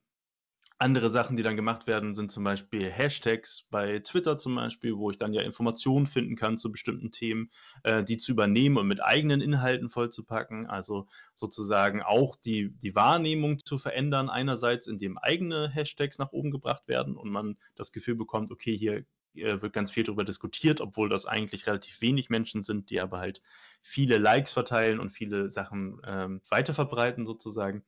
Andere 0.77 1.09
Sachen, 1.09 1.35
die 1.35 1.43
dann 1.43 1.57
gemacht 1.57 1.87
werden, 1.87 2.15
sind 2.15 2.31
zum 2.31 2.45
Beispiel 2.45 2.89
Hashtags 2.89 3.67
bei 3.69 3.99
Twitter 3.99 4.37
zum 4.37 4.55
Beispiel, 4.55 4.95
wo 4.95 5.11
ich 5.11 5.17
dann 5.17 5.33
ja 5.33 5.41
Informationen 5.41 6.07
finden 6.07 6.37
kann 6.37 6.57
zu 6.57 6.71
bestimmten 6.71 7.11
Themen, 7.11 7.51
äh, 7.83 8.01
die 8.01 8.17
zu 8.17 8.31
übernehmen 8.31 8.77
und 8.77 8.87
mit 8.87 9.03
eigenen 9.03 9.41
Inhalten 9.41 9.89
vollzupacken. 9.89 10.67
Also 10.67 11.07
sozusagen 11.35 12.01
auch 12.01 12.37
die, 12.37 12.69
die 12.79 12.95
Wahrnehmung 12.95 13.59
zu 13.59 13.77
verändern, 13.77 14.29
einerseits 14.29 14.87
indem 14.87 15.17
eigene 15.17 15.67
Hashtags 15.67 16.17
nach 16.17 16.31
oben 16.31 16.51
gebracht 16.51 16.87
werden 16.87 17.17
und 17.17 17.29
man 17.29 17.57
das 17.75 17.91
Gefühl 17.91 18.15
bekommt, 18.15 18.51
okay, 18.51 18.77
hier 18.77 19.05
äh, 19.35 19.61
wird 19.61 19.73
ganz 19.73 19.91
viel 19.91 20.05
darüber 20.05 20.23
diskutiert, 20.23 20.79
obwohl 20.79 21.09
das 21.09 21.25
eigentlich 21.25 21.67
relativ 21.67 21.99
wenig 21.99 22.29
Menschen 22.29 22.63
sind, 22.63 22.89
die 22.89 23.01
aber 23.01 23.19
halt 23.19 23.41
viele 23.81 24.17
Likes 24.17 24.53
verteilen 24.53 25.01
und 25.01 25.09
viele 25.09 25.49
Sachen 25.49 25.99
ähm, 26.05 26.41
weiterverbreiten 26.49 27.25
sozusagen. 27.25 27.83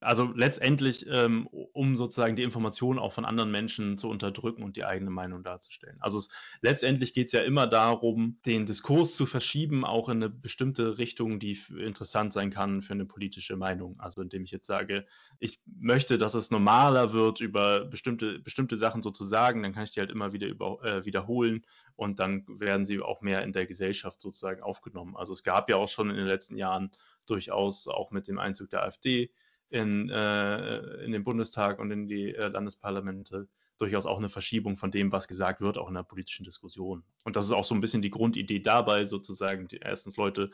Also 0.00 0.32
letztendlich, 0.34 1.06
ähm, 1.10 1.46
um 1.46 1.96
sozusagen 1.96 2.34
die 2.34 2.42
Informationen 2.42 2.98
auch 2.98 3.12
von 3.12 3.26
anderen 3.26 3.50
Menschen 3.50 3.98
zu 3.98 4.08
unterdrücken 4.08 4.62
und 4.62 4.76
die 4.76 4.84
eigene 4.84 5.10
Meinung 5.10 5.42
darzustellen. 5.42 5.98
Also 6.00 6.18
es, 6.18 6.30
letztendlich 6.62 7.12
geht 7.12 7.26
es 7.26 7.32
ja 7.32 7.42
immer 7.42 7.66
darum, 7.66 8.38
den 8.46 8.64
Diskurs 8.64 9.14
zu 9.14 9.26
verschieben, 9.26 9.84
auch 9.84 10.08
in 10.08 10.16
eine 10.16 10.30
bestimmte 10.30 10.96
Richtung, 10.96 11.38
die 11.38 11.58
interessant 11.78 12.32
sein 12.32 12.50
kann 12.50 12.80
für 12.80 12.94
eine 12.94 13.04
politische 13.04 13.56
Meinung. 13.56 14.00
Also 14.00 14.22
indem 14.22 14.44
ich 14.44 14.50
jetzt 14.50 14.66
sage, 14.66 15.06
ich 15.38 15.60
möchte, 15.66 16.16
dass 16.16 16.32
es 16.32 16.50
normaler 16.50 17.12
wird, 17.12 17.40
über 17.40 17.84
bestimmte, 17.84 18.38
bestimmte 18.38 18.78
Sachen 18.78 19.02
so 19.02 19.10
zu 19.10 19.26
sagen, 19.26 19.62
dann 19.62 19.74
kann 19.74 19.84
ich 19.84 19.90
die 19.90 20.00
halt 20.00 20.10
immer 20.10 20.32
wieder 20.32 20.46
über, 20.46 20.82
äh, 20.82 21.04
wiederholen 21.04 21.66
und 21.96 22.20
dann 22.20 22.44
werden 22.48 22.86
sie 22.86 23.00
auch 23.00 23.20
mehr 23.20 23.42
in 23.42 23.52
der 23.52 23.66
Gesellschaft 23.66 24.22
sozusagen 24.22 24.62
aufgenommen. 24.62 25.14
Also 25.14 25.34
es 25.34 25.44
gab 25.44 25.68
ja 25.68 25.76
auch 25.76 25.88
schon 25.88 26.08
in 26.08 26.16
den 26.16 26.26
letzten 26.26 26.56
Jahren 26.56 26.90
durchaus 27.26 27.86
auch 27.86 28.10
mit 28.10 28.28
dem 28.28 28.38
Einzug 28.38 28.70
der 28.70 28.82
AfD 28.82 29.30
in, 29.70 30.10
äh, 30.10 30.78
in 31.04 31.12
den 31.12 31.24
Bundestag 31.24 31.78
und 31.78 31.90
in 31.90 32.06
die 32.06 32.34
äh, 32.34 32.48
Landesparlamente 32.48 33.48
durchaus 33.78 34.04
auch 34.04 34.18
eine 34.18 34.28
Verschiebung 34.28 34.76
von 34.76 34.90
dem, 34.90 35.10
was 35.10 35.26
gesagt 35.26 35.60
wird, 35.60 35.78
auch 35.78 35.88
in 35.88 35.94
der 35.94 36.02
politischen 36.02 36.44
Diskussion. 36.44 37.02
Und 37.24 37.36
das 37.36 37.46
ist 37.46 37.52
auch 37.52 37.64
so 37.64 37.74
ein 37.74 37.80
bisschen 37.80 38.02
die 38.02 38.10
Grundidee 38.10 38.60
dabei, 38.60 39.06
sozusagen, 39.06 39.68
die, 39.68 39.78
erstens 39.78 40.16
Leute 40.16 40.50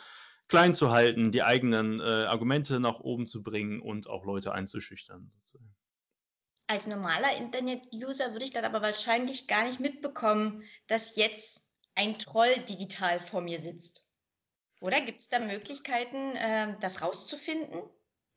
klein 0.48 0.74
zu 0.74 0.90
halten, 0.90 1.33
die 1.33 1.42
eigenen 1.42 2.00
äh, 2.00 2.05
Argumente 2.05 2.79
nach 2.79 3.00
oben 3.00 3.26
zu 3.26 3.42
bringen 3.42 3.81
und 3.81 4.09
auch 4.09 4.24
Leute 4.24 4.52
einzuschüchtern. 4.52 5.33
Sozusagen. 5.35 5.74
Als 6.68 6.87
normaler 6.87 7.37
Internet-User 7.37 8.33
würde 8.33 8.44
ich 8.44 8.52
dann 8.52 8.64
aber 8.64 8.83
wahrscheinlich 8.83 9.48
gar 9.48 9.64
nicht 9.64 9.81
mitbekommen, 9.81 10.62
dass 10.87 11.16
jetzt 11.16 11.72
ein 11.94 12.18
Troll 12.18 12.55
digital 12.68 13.18
vor 13.18 13.40
mir 13.40 13.59
sitzt. 13.59 14.07
Oder 14.81 15.00
gibt 15.00 15.20
es 15.20 15.29
da 15.29 15.38
Möglichkeiten, 15.38 16.37
äh, 16.37 16.76
das 16.81 17.02
rauszufinden? 17.02 17.83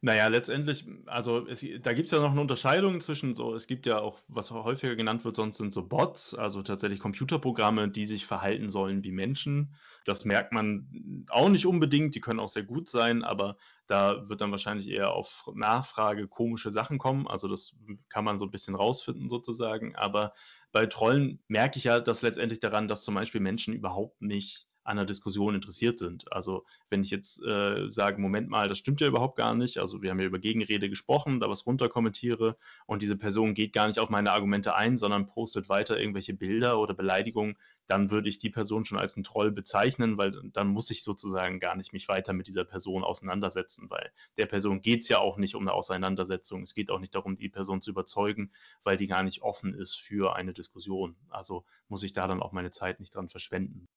Naja, 0.01 0.27
letztendlich, 0.27 0.85
also 1.07 1.45
es, 1.45 1.59
da 1.81 1.91
gibt 1.91 2.05
es 2.05 2.11
ja 2.13 2.19
noch 2.21 2.31
eine 2.31 2.39
Unterscheidung 2.39 3.01
zwischen 3.01 3.35
so, 3.35 3.53
es 3.53 3.67
gibt 3.67 3.85
ja 3.85 3.99
auch, 3.99 4.21
was 4.29 4.49
häufiger 4.49 4.95
genannt 4.95 5.25
wird, 5.25 5.35
sonst 5.35 5.57
sind 5.57 5.73
so 5.73 5.85
Bots, 5.89 6.33
also 6.33 6.61
tatsächlich 6.63 7.01
Computerprogramme, 7.01 7.89
die 7.89 8.05
sich 8.05 8.25
verhalten 8.25 8.69
sollen 8.69 9.03
wie 9.03 9.11
Menschen. 9.11 9.75
Das 10.05 10.23
merkt 10.23 10.53
man 10.53 11.25
auch 11.29 11.49
nicht 11.49 11.65
unbedingt, 11.65 12.15
die 12.15 12.21
können 12.21 12.39
auch 12.39 12.47
sehr 12.47 12.63
gut 12.63 12.87
sein, 12.87 13.25
aber 13.25 13.57
da 13.87 14.29
wird 14.29 14.39
dann 14.39 14.51
wahrscheinlich 14.51 14.87
eher 14.87 15.11
auf 15.11 15.49
Nachfrage 15.53 16.29
komische 16.29 16.71
Sachen 16.71 16.97
kommen. 16.97 17.27
Also 17.27 17.49
das 17.49 17.75
kann 18.07 18.23
man 18.23 18.39
so 18.39 18.45
ein 18.45 18.51
bisschen 18.51 18.75
rausfinden 18.75 19.27
sozusagen. 19.27 19.97
Aber 19.97 20.31
bei 20.71 20.85
Trollen 20.85 21.43
merke 21.49 21.77
ich 21.77 21.83
ja 21.83 21.99
das 21.99 22.21
letztendlich 22.21 22.61
daran, 22.61 22.87
dass 22.87 23.03
zum 23.03 23.15
Beispiel 23.15 23.41
Menschen 23.41 23.73
überhaupt 23.73 24.21
nicht 24.21 24.68
an 24.89 24.97
der 24.97 25.05
Diskussion 25.05 25.53
interessiert 25.53 25.99
sind. 25.99 26.31
Also 26.33 26.65
wenn 26.89 27.03
ich 27.03 27.11
jetzt 27.11 27.41
äh, 27.43 27.91
sage, 27.91 28.19
Moment 28.19 28.49
mal, 28.49 28.67
das 28.67 28.79
stimmt 28.79 29.01
ja 29.01 29.07
überhaupt 29.07 29.37
gar 29.37 29.53
nicht, 29.53 29.77
also 29.77 30.01
wir 30.01 30.09
haben 30.09 30.19
ja 30.19 30.25
über 30.25 30.39
Gegenrede 30.39 30.89
gesprochen, 30.89 31.39
da 31.39 31.47
was 31.47 31.67
runterkommentiere 31.67 32.57
und 32.87 33.03
diese 33.03 33.15
Person 33.15 33.53
geht 33.53 33.71
gar 33.71 33.87
nicht 33.87 33.99
auf 33.99 34.09
meine 34.09 34.31
Argumente 34.31 34.75
ein, 34.75 34.97
sondern 34.97 35.27
postet 35.27 35.69
weiter 35.69 35.99
irgendwelche 35.99 36.33
Bilder 36.33 36.79
oder 36.79 36.95
Beleidigungen, 36.95 37.55
dann 37.85 38.09
würde 38.09 38.29
ich 38.29 38.39
die 38.39 38.49
Person 38.49 38.83
schon 38.83 38.97
als 38.97 39.15
einen 39.15 39.23
Troll 39.23 39.51
bezeichnen, 39.51 40.17
weil 40.17 40.31
dann 40.53 40.67
muss 40.67 40.89
ich 40.89 41.03
sozusagen 41.03 41.59
gar 41.59 41.75
nicht 41.75 41.93
mich 41.93 42.07
weiter 42.07 42.33
mit 42.33 42.47
dieser 42.47 42.65
Person 42.65 43.03
auseinandersetzen, 43.03 43.91
weil 43.91 44.11
der 44.37 44.47
Person 44.47 44.81
geht 44.81 45.01
es 45.01 45.09
ja 45.09 45.19
auch 45.19 45.37
nicht 45.37 45.53
um 45.53 45.61
eine 45.61 45.73
Auseinandersetzung. 45.73 46.63
Es 46.63 46.73
geht 46.73 46.89
auch 46.89 46.99
nicht 46.99 47.13
darum, 47.13 47.37
die 47.37 47.49
Person 47.49 47.81
zu 47.81 47.91
überzeugen, 47.91 48.51
weil 48.83 48.97
die 48.97 49.07
gar 49.07 49.21
nicht 49.21 49.43
offen 49.43 49.75
ist 49.75 50.01
für 50.01 50.35
eine 50.35 50.53
Diskussion. 50.53 51.15
Also 51.29 51.63
muss 51.89 52.01
ich 52.01 52.13
da 52.13 52.27
dann 52.27 52.41
auch 52.41 52.53
meine 52.53 52.71
Zeit 52.71 52.99
nicht 52.99 53.13
dran 53.13 53.29
verschwenden. 53.29 53.87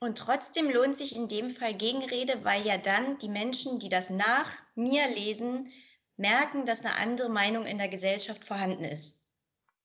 Und 0.00 0.16
trotzdem 0.18 0.70
lohnt 0.70 0.96
sich 0.96 1.16
in 1.16 1.28
dem 1.28 1.50
Fall 1.50 1.74
Gegenrede, 1.74 2.44
weil 2.44 2.64
ja 2.64 2.78
dann 2.78 3.18
die 3.18 3.28
Menschen, 3.28 3.80
die 3.80 3.88
das 3.88 4.10
nach 4.10 4.50
mir 4.76 5.08
lesen, 5.08 5.68
merken, 6.16 6.66
dass 6.66 6.84
eine 6.84 6.96
andere 6.96 7.28
Meinung 7.28 7.66
in 7.66 7.78
der 7.78 7.88
Gesellschaft 7.88 8.44
vorhanden 8.44 8.84
ist. 8.84 9.28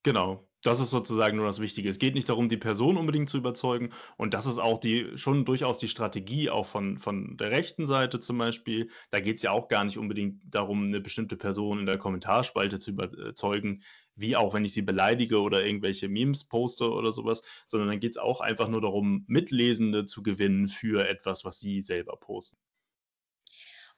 Genau, 0.04 0.46
das 0.62 0.80
ist 0.80 0.90
sozusagen 0.90 1.36
nur 1.36 1.46
das 1.46 1.60
Wichtige. 1.60 1.88
Es 1.88 1.98
geht 1.98 2.14
nicht 2.14 2.28
darum, 2.28 2.48
die 2.48 2.56
Person 2.56 2.96
unbedingt 2.96 3.28
zu 3.28 3.38
überzeugen. 3.38 3.90
Und 4.16 4.34
das 4.34 4.46
ist 4.46 4.58
auch 4.58 4.78
die 4.78 5.16
schon 5.16 5.44
durchaus 5.44 5.78
die 5.78 5.88
Strategie 5.88 6.48
auch 6.48 6.66
von, 6.66 6.98
von 6.98 7.36
der 7.36 7.50
rechten 7.50 7.86
Seite 7.86 8.20
zum 8.20 8.38
Beispiel. 8.38 8.90
Da 9.10 9.20
geht 9.20 9.36
es 9.36 9.42
ja 9.42 9.50
auch 9.50 9.68
gar 9.68 9.84
nicht 9.84 9.98
unbedingt 9.98 10.42
darum, 10.46 10.84
eine 10.84 11.00
bestimmte 11.00 11.36
Person 11.36 11.80
in 11.80 11.86
der 11.86 11.98
Kommentarspalte 11.98 12.78
zu 12.78 12.90
überzeugen, 12.90 13.82
wie 14.16 14.36
auch 14.36 14.54
wenn 14.54 14.64
ich 14.64 14.72
sie 14.72 14.82
beleidige 14.82 15.40
oder 15.40 15.64
irgendwelche 15.64 16.08
Memes 16.08 16.44
poste 16.44 16.90
oder 16.90 17.12
sowas, 17.12 17.42
sondern 17.66 17.88
dann 17.88 18.00
geht 18.00 18.12
es 18.12 18.18
auch 18.18 18.40
einfach 18.40 18.68
nur 18.68 18.80
darum, 18.80 19.24
Mitlesende 19.26 20.06
zu 20.06 20.22
gewinnen 20.22 20.68
für 20.68 21.08
etwas, 21.08 21.44
was 21.44 21.58
sie 21.58 21.80
selber 21.80 22.16
posten. 22.16 22.58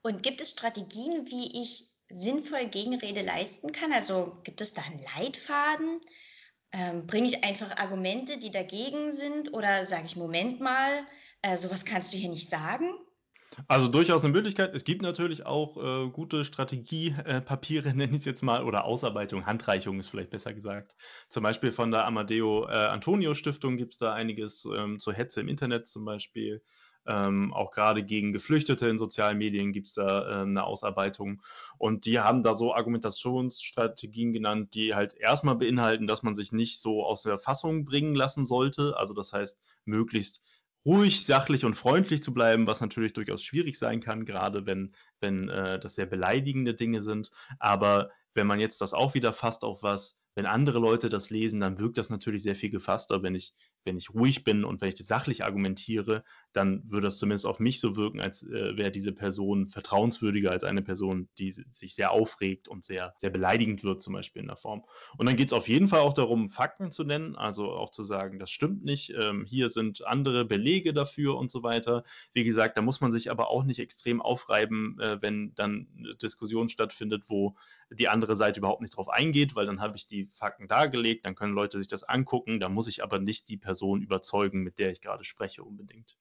Und 0.03 0.23
gibt 0.23 0.41
es 0.41 0.51
Strategien, 0.51 1.27
wie 1.27 1.63
ich 1.63 1.87
sinnvoll 2.09 2.67
Gegenrede 2.67 3.23
leisten 3.23 3.73
kann? 3.73 3.93
Also 3.93 4.39
gibt 4.45 4.61
es 4.61 4.73
da 4.75 4.83
einen 4.83 5.03
Leitfaden? 5.17 6.01
Ähm, 6.73 7.07
Bringe 7.07 7.27
ich 7.27 7.45
einfach 7.45 7.77
Argumente, 7.79 8.39
die 8.39 8.51
dagegen 8.51 9.13
sind? 9.13 9.53
Oder 9.53 9.85
sage 9.85 10.07
ich, 10.07 10.17
Moment 10.17 10.61
mal, 10.61 11.05
äh, 11.43 11.57
sowas 11.57 11.85
kannst 11.85 12.13
du 12.13 12.17
hier 12.17 12.29
nicht 12.29 12.49
sagen? 12.49 12.93
Also 13.69 13.89
durchaus 13.89 14.23
eine 14.23 14.33
Möglichkeit. 14.33 14.75
Es 14.75 14.85
gibt 14.85 15.03
natürlich 15.03 15.47
auch 15.47 15.77
äh, 15.77 16.11
gute 16.11 16.45
Strategiepapiere, 16.45 17.89
äh, 17.89 17.93
nenne 17.95 18.13
ich 18.13 18.21
es 18.21 18.25
jetzt 18.25 18.43
mal, 18.43 18.65
oder 18.65 18.85
Ausarbeitung, 18.85 19.47
Handreichung 19.47 19.99
ist 19.99 20.09
vielleicht 20.09 20.31
besser 20.31 20.53
gesagt. 20.53 20.95
Zum 21.31 21.43
Beispiel 21.43 21.73
von 21.73 21.91
der 21.91 22.07
Amadeo 22.07 22.67
äh, 22.69 22.73
Antonio 22.73 23.35
Stiftung 23.35 23.77
gibt 23.77 23.95
es 23.95 23.99
da 23.99 24.13
einiges 24.13 24.67
ähm, 24.77 24.99
zur 24.99 25.15
Hetze 25.15 25.41
im 25.41 25.49
Internet 25.49 25.87
zum 25.87 26.05
Beispiel. 26.05 26.63
Ähm, 27.09 27.55
auch 27.55 27.71
gerade 27.71 28.03
gegen 28.03 28.33
Geflüchtete 28.33 28.89
in 28.89 28.99
sozialen 28.99 29.39
Medien 29.39 29.73
gibt 29.73 29.87
es 29.87 29.93
da 29.93 30.29
äh, 30.29 30.43
eine 30.43 30.65
Ausarbeitung. 30.65 31.41
Und 31.79 32.05
die 32.05 32.19
haben 32.19 32.43
da 32.43 32.57
so 32.57 32.75
Argumentationsstrategien 32.75 34.33
genannt, 34.33 34.75
die 34.75 34.95
halt 34.95 35.15
erstmal 35.15 35.55
beinhalten, 35.55 36.09
dass 36.09 36.25
man 36.25 36.35
sich 36.35 36.53
nicht 36.53 36.81
so 36.81 37.05
aus 37.05 37.23
der 37.23 37.39
Fassung 37.39 37.85
bringen 37.85 38.17
lassen 38.17 38.45
sollte. 38.45 38.97
Also 38.97 39.15
das 39.15 39.33
heißt, 39.33 39.57
möglichst 39.85 40.43
ruhig, 40.87 41.27
sachlich 41.27 41.65
und 41.65 41.75
freundlich 41.75 42.23
zu 42.23 42.33
bleiben, 42.33 42.67
was 42.67 42.81
natürlich 42.81 43.13
durchaus 43.13 43.43
schwierig 43.43 43.79
sein 43.79 44.01
kann, 44.01 44.25
gerade 44.25 44.65
wenn, 44.67 44.95
wenn 45.21 45.49
äh, 45.49 45.79
das 45.79 45.97
sehr 45.97 46.07
beleidigende 46.07 46.75
Dinge 46.75 47.03
sind. 47.03 47.31
Aber 47.59 48.11
wenn 48.35 48.47
man 48.47 48.61
jetzt 48.61 48.81
das 48.81 48.95
auch 48.95 49.15
wieder 49.15 49.33
fasst 49.33 49.65
auf 49.65 49.83
was 49.83 50.17
wenn 50.37 50.47
andere 50.47 50.79
Leute 50.79 51.09
das 51.09 51.31
lesen, 51.31 51.61
dann 51.61 51.79
wirkt 51.79 51.99
das 51.99 52.11
natürlich 52.11 52.43
sehr 52.43 52.55
viel 52.55 52.71
gefasster. 52.71 53.23
Wenn 53.23 53.35
ich, 53.35 53.55
wenn 53.87 53.97
ich 53.97 54.13
ruhig 54.13 54.45
bin 54.45 54.65
und 54.65 54.81
wenn 54.81 54.89
ich 54.89 54.97
das 54.97 55.07
sachlich 55.07 55.45
argumentiere, 55.45 56.25
dann 56.53 56.83
würde 56.91 57.07
das 57.07 57.19
zumindest 57.19 57.47
auf 57.47 57.61
mich 57.61 57.81
so 57.81 57.97
wirken, 57.97 58.21
als 58.21 58.43
äh, 58.43 58.77
wäre 58.77 58.91
diese 58.91 59.13
Person 59.13 59.69
vertrauenswürdiger 59.69 60.51
als 60.51 60.65
eine 60.65 60.83
Person, 60.83 61.29
die 61.39 61.53
sich 61.53 61.95
sehr 61.95 62.11
aufregt 62.11 62.69
und 62.69 62.85
sehr, 62.85 63.15
sehr 63.19 63.31
beleidigend 63.31 63.85
wird, 63.85 64.03
zum 64.03 64.15
Beispiel 64.15 64.43
in 64.43 64.49
der 64.49 64.57
Form. 64.57 64.85
Und 65.17 65.27
dann 65.27 65.37
geht 65.37 65.49
es 65.49 65.53
auf 65.53 65.69
jeden 65.69 65.87
Fall 65.89 66.01
auch 66.01 66.15
darum, 66.15 66.51
Fakten 66.51 66.93
zu 66.93 67.05
nennen, 67.05 67.37
also 67.37 67.71
auch 67.71 67.91
zu 67.91 68.05
sagen, 68.05 68.39
das 68.39 68.51
stimmt 68.51 68.85
nicht, 68.85 69.15
ähm, 69.17 69.45
hier 69.47 69.71
sind 69.71 70.05
andere 70.07 70.45
Belege 70.45 70.93
dafür 70.93 71.37
und 71.37 71.51
so 71.51 71.63
weiter. 71.63 72.05
Wie 72.33 72.45
gesagt, 72.45 72.77
da 72.77 72.83
muss 72.83 73.01
man 73.01 73.13
sich 73.13 73.31
aber 73.31 73.51
auch 73.51 73.65
nicht 73.65 73.79
extrem 73.79 74.21
aufreiben, 74.21 74.99
äh, 74.99 75.23
wenn 75.23 75.55
dann 75.55 75.87
eine 75.97 76.15
Diskussion 76.17 76.69
stattfindet, 76.69 77.25
wo 77.29 77.55
die 77.91 78.09
andere 78.09 78.37
Seite 78.37 78.59
überhaupt 78.59 78.81
nicht 78.81 78.97
drauf 78.97 79.09
eingeht, 79.09 79.55
weil 79.55 79.67
dann 79.67 79.81
habe 79.81 79.97
ich 79.97 80.07
die 80.09 80.27
Fakten 80.27 80.67
dargelegt, 80.67 81.25
dann 81.25 81.37
können 81.37 81.55
Leute 81.55 81.79
sich 81.79 81.87
das 81.87 82.03
angucken, 82.03 82.59
da 82.59 82.69
muss 82.69 82.89
ich 82.89 83.03
aber 83.03 83.21
nicht 83.21 83.49
die 83.49 83.57
Person 83.57 83.76
überzeugen, 83.81 84.63
mit 84.63 84.79
der 84.79 84.91
ich 84.91 85.01
gerade 85.01 85.25
spreche 85.25 85.63
unbedingt. 85.63 86.17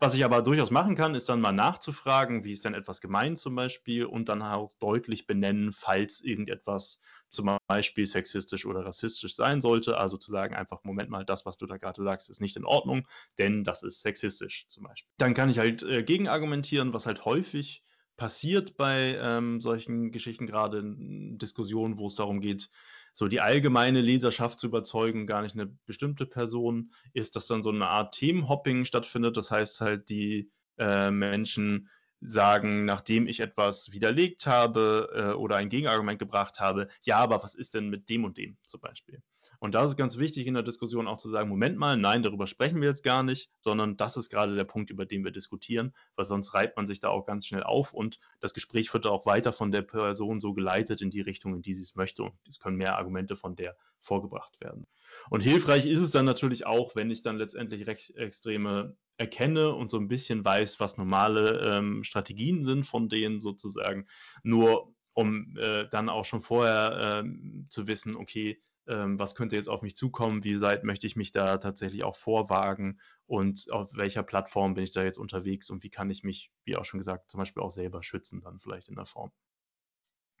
Was 0.00 0.14
ich 0.14 0.24
aber 0.24 0.42
durchaus 0.42 0.70
machen 0.70 0.96
kann, 0.96 1.14
ist 1.14 1.28
dann 1.28 1.40
mal 1.40 1.52
nachzufragen, 1.52 2.44
wie 2.44 2.52
ist 2.52 2.64
denn 2.64 2.74
etwas 2.74 3.00
gemeint 3.00 3.38
zum 3.38 3.54
Beispiel 3.54 4.04
und 4.04 4.28
dann 4.28 4.42
auch 4.42 4.72
deutlich 4.78 5.26
benennen, 5.26 5.72
falls 5.72 6.20
irgendetwas 6.20 7.00
zum 7.28 7.56
Beispiel 7.68 8.06
sexistisch 8.06 8.66
oder 8.66 8.84
rassistisch 8.84 9.34
sein 9.34 9.60
sollte. 9.60 9.96
Also 9.96 10.16
zu 10.16 10.30
sagen 10.30 10.54
einfach, 10.54 10.84
Moment 10.84 11.10
mal, 11.10 11.24
das, 11.24 11.46
was 11.46 11.58
du 11.58 11.66
da 11.66 11.76
gerade 11.76 12.02
sagst, 12.02 12.30
ist 12.30 12.40
nicht 12.40 12.56
in 12.56 12.64
Ordnung, 12.64 13.06
denn 13.38 13.64
das 13.64 13.82
ist 13.82 14.02
sexistisch 14.02 14.68
zum 14.68 14.84
Beispiel. 14.84 15.12
Dann 15.18 15.34
kann 15.34 15.48
ich 15.48 15.58
halt 15.58 15.82
äh, 15.82 16.02
gegenargumentieren, 16.02 16.92
was 16.92 17.06
halt 17.06 17.24
häufig 17.24 17.82
passiert 18.16 18.76
bei 18.76 19.18
ähm, 19.20 19.60
solchen 19.60 20.12
Geschichten, 20.12 20.46
gerade 20.46 20.78
in 20.78 21.38
Diskussionen, 21.38 21.98
wo 21.98 22.06
es 22.06 22.14
darum 22.14 22.40
geht, 22.40 22.70
so 23.14 23.28
die 23.28 23.40
allgemeine 23.40 24.00
Leserschaft 24.00 24.60
zu 24.60 24.66
überzeugen, 24.66 25.26
gar 25.26 25.40
nicht 25.40 25.54
eine 25.54 25.66
bestimmte 25.86 26.26
Person, 26.26 26.92
ist, 27.12 27.36
dass 27.36 27.46
dann 27.46 27.62
so 27.62 27.70
eine 27.70 27.86
Art 27.86 28.14
Themenhopping 28.14 28.84
stattfindet. 28.84 29.36
Das 29.36 29.50
heißt 29.50 29.80
halt, 29.80 30.08
die 30.10 30.50
äh, 30.78 31.10
Menschen 31.10 31.88
sagen, 32.20 32.84
nachdem 32.84 33.28
ich 33.28 33.40
etwas 33.40 33.92
widerlegt 33.92 34.46
habe 34.46 35.10
äh, 35.14 35.34
oder 35.34 35.56
ein 35.56 35.68
Gegenargument 35.68 36.18
gebracht 36.18 36.58
habe, 36.58 36.88
ja, 37.02 37.18
aber 37.18 37.42
was 37.42 37.54
ist 37.54 37.74
denn 37.74 37.88
mit 37.88 38.08
dem 38.08 38.24
und 38.24 38.36
dem 38.36 38.56
zum 38.66 38.80
Beispiel? 38.80 39.22
Und 39.64 39.74
da 39.74 39.82
ist 39.86 39.96
ganz 39.96 40.18
wichtig 40.18 40.46
in 40.46 40.52
der 40.52 40.62
Diskussion 40.62 41.08
auch 41.08 41.16
zu 41.16 41.30
sagen, 41.30 41.48
Moment 41.48 41.78
mal, 41.78 41.96
nein, 41.96 42.22
darüber 42.22 42.46
sprechen 42.46 42.82
wir 42.82 42.88
jetzt 42.90 43.02
gar 43.02 43.22
nicht, 43.22 43.48
sondern 43.60 43.96
das 43.96 44.18
ist 44.18 44.28
gerade 44.28 44.54
der 44.54 44.64
Punkt, 44.64 44.90
über 44.90 45.06
den 45.06 45.24
wir 45.24 45.30
diskutieren, 45.30 45.94
weil 46.16 46.26
sonst 46.26 46.52
reibt 46.52 46.76
man 46.76 46.86
sich 46.86 47.00
da 47.00 47.08
auch 47.08 47.24
ganz 47.24 47.46
schnell 47.46 47.62
auf 47.62 47.94
und 47.94 48.18
das 48.40 48.52
Gespräch 48.52 48.92
wird 48.92 49.06
auch 49.06 49.24
weiter 49.24 49.54
von 49.54 49.72
der 49.72 49.80
Person 49.80 50.38
so 50.38 50.52
geleitet 50.52 51.00
in 51.00 51.08
die 51.08 51.22
Richtung, 51.22 51.54
in 51.54 51.62
die 51.62 51.72
sie 51.72 51.80
es 51.80 51.94
möchte 51.94 52.24
und 52.24 52.34
es 52.46 52.60
können 52.60 52.76
mehr 52.76 52.98
Argumente 52.98 53.36
von 53.36 53.56
der 53.56 53.74
vorgebracht 54.02 54.60
werden. 54.60 54.86
Und 55.30 55.40
hilfreich 55.40 55.86
ist 55.86 56.00
es 56.00 56.10
dann 56.10 56.26
natürlich 56.26 56.66
auch, 56.66 56.94
wenn 56.94 57.10
ich 57.10 57.22
dann 57.22 57.38
letztendlich 57.38 57.86
Rechtsextreme 57.86 58.94
erkenne 59.16 59.74
und 59.74 59.90
so 59.90 59.96
ein 59.96 60.08
bisschen 60.08 60.44
weiß, 60.44 60.78
was 60.78 60.98
normale 60.98 61.78
ähm, 61.78 62.04
Strategien 62.04 62.66
sind 62.66 62.84
von 62.84 63.08
denen 63.08 63.40
sozusagen, 63.40 64.08
nur 64.42 64.94
um 65.14 65.56
äh, 65.56 65.88
dann 65.90 66.10
auch 66.10 66.26
schon 66.26 66.40
vorher 66.40 67.24
äh, 67.24 67.68
zu 67.70 67.86
wissen, 67.86 68.14
okay, 68.14 68.60
ähm, 68.88 69.18
was 69.18 69.34
könnte 69.34 69.56
jetzt 69.56 69.68
auf 69.68 69.82
mich 69.82 69.96
zukommen, 69.96 70.44
wie 70.44 70.60
weit 70.60 70.84
möchte 70.84 71.06
ich 71.06 71.16
mich 71.16 71.32
da 71.32 71.58
tatsächlich 71.58 72.04
auch 72.04 72.16
vorwagen 72.16 73.00
und 73.26 73.70
auf 73.70 73.90
welcher 73.94 74.22
Plattform 74.22 74.74
bin 74.74 74.84
ich 74.84 74.92
da 74.92 75.02
jetzt 75.02 75.18
unterwegs 75.18 75.70
und 75.70 75.82
wie 75.82 75.90
kann 75.90 76.10
ich 76.10 76.22
mich, 76.22 76.50
wie 76.64 76.76
auch 76.76 76.84
schon 76.84 76.98
gesagt, 76.98 77.30
zum 77.30 77.38
Beispiel 77.38 77.62
auch 77.62 77.70
selber 77.70 78.02
schützen 78.02 78.40
dann 78.40 78.58
vielleicht 78.58 78.88
in 78.88 78.96
der 78.96 79.06
Form. 79.06 79.32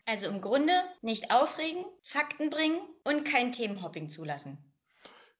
Also 0.06 0.26
im 0.26 0.40
Grunde 0.40 0.72
nicht 1.00 1.32
aufregen, 1.32 1.84
Fakten 2.02 2.50
bringen 2.50 2.78
und 3.04 3.24
kein 3.24 3.52
Themenhopping 3.52 4.10
zulassen. 4.10 4.58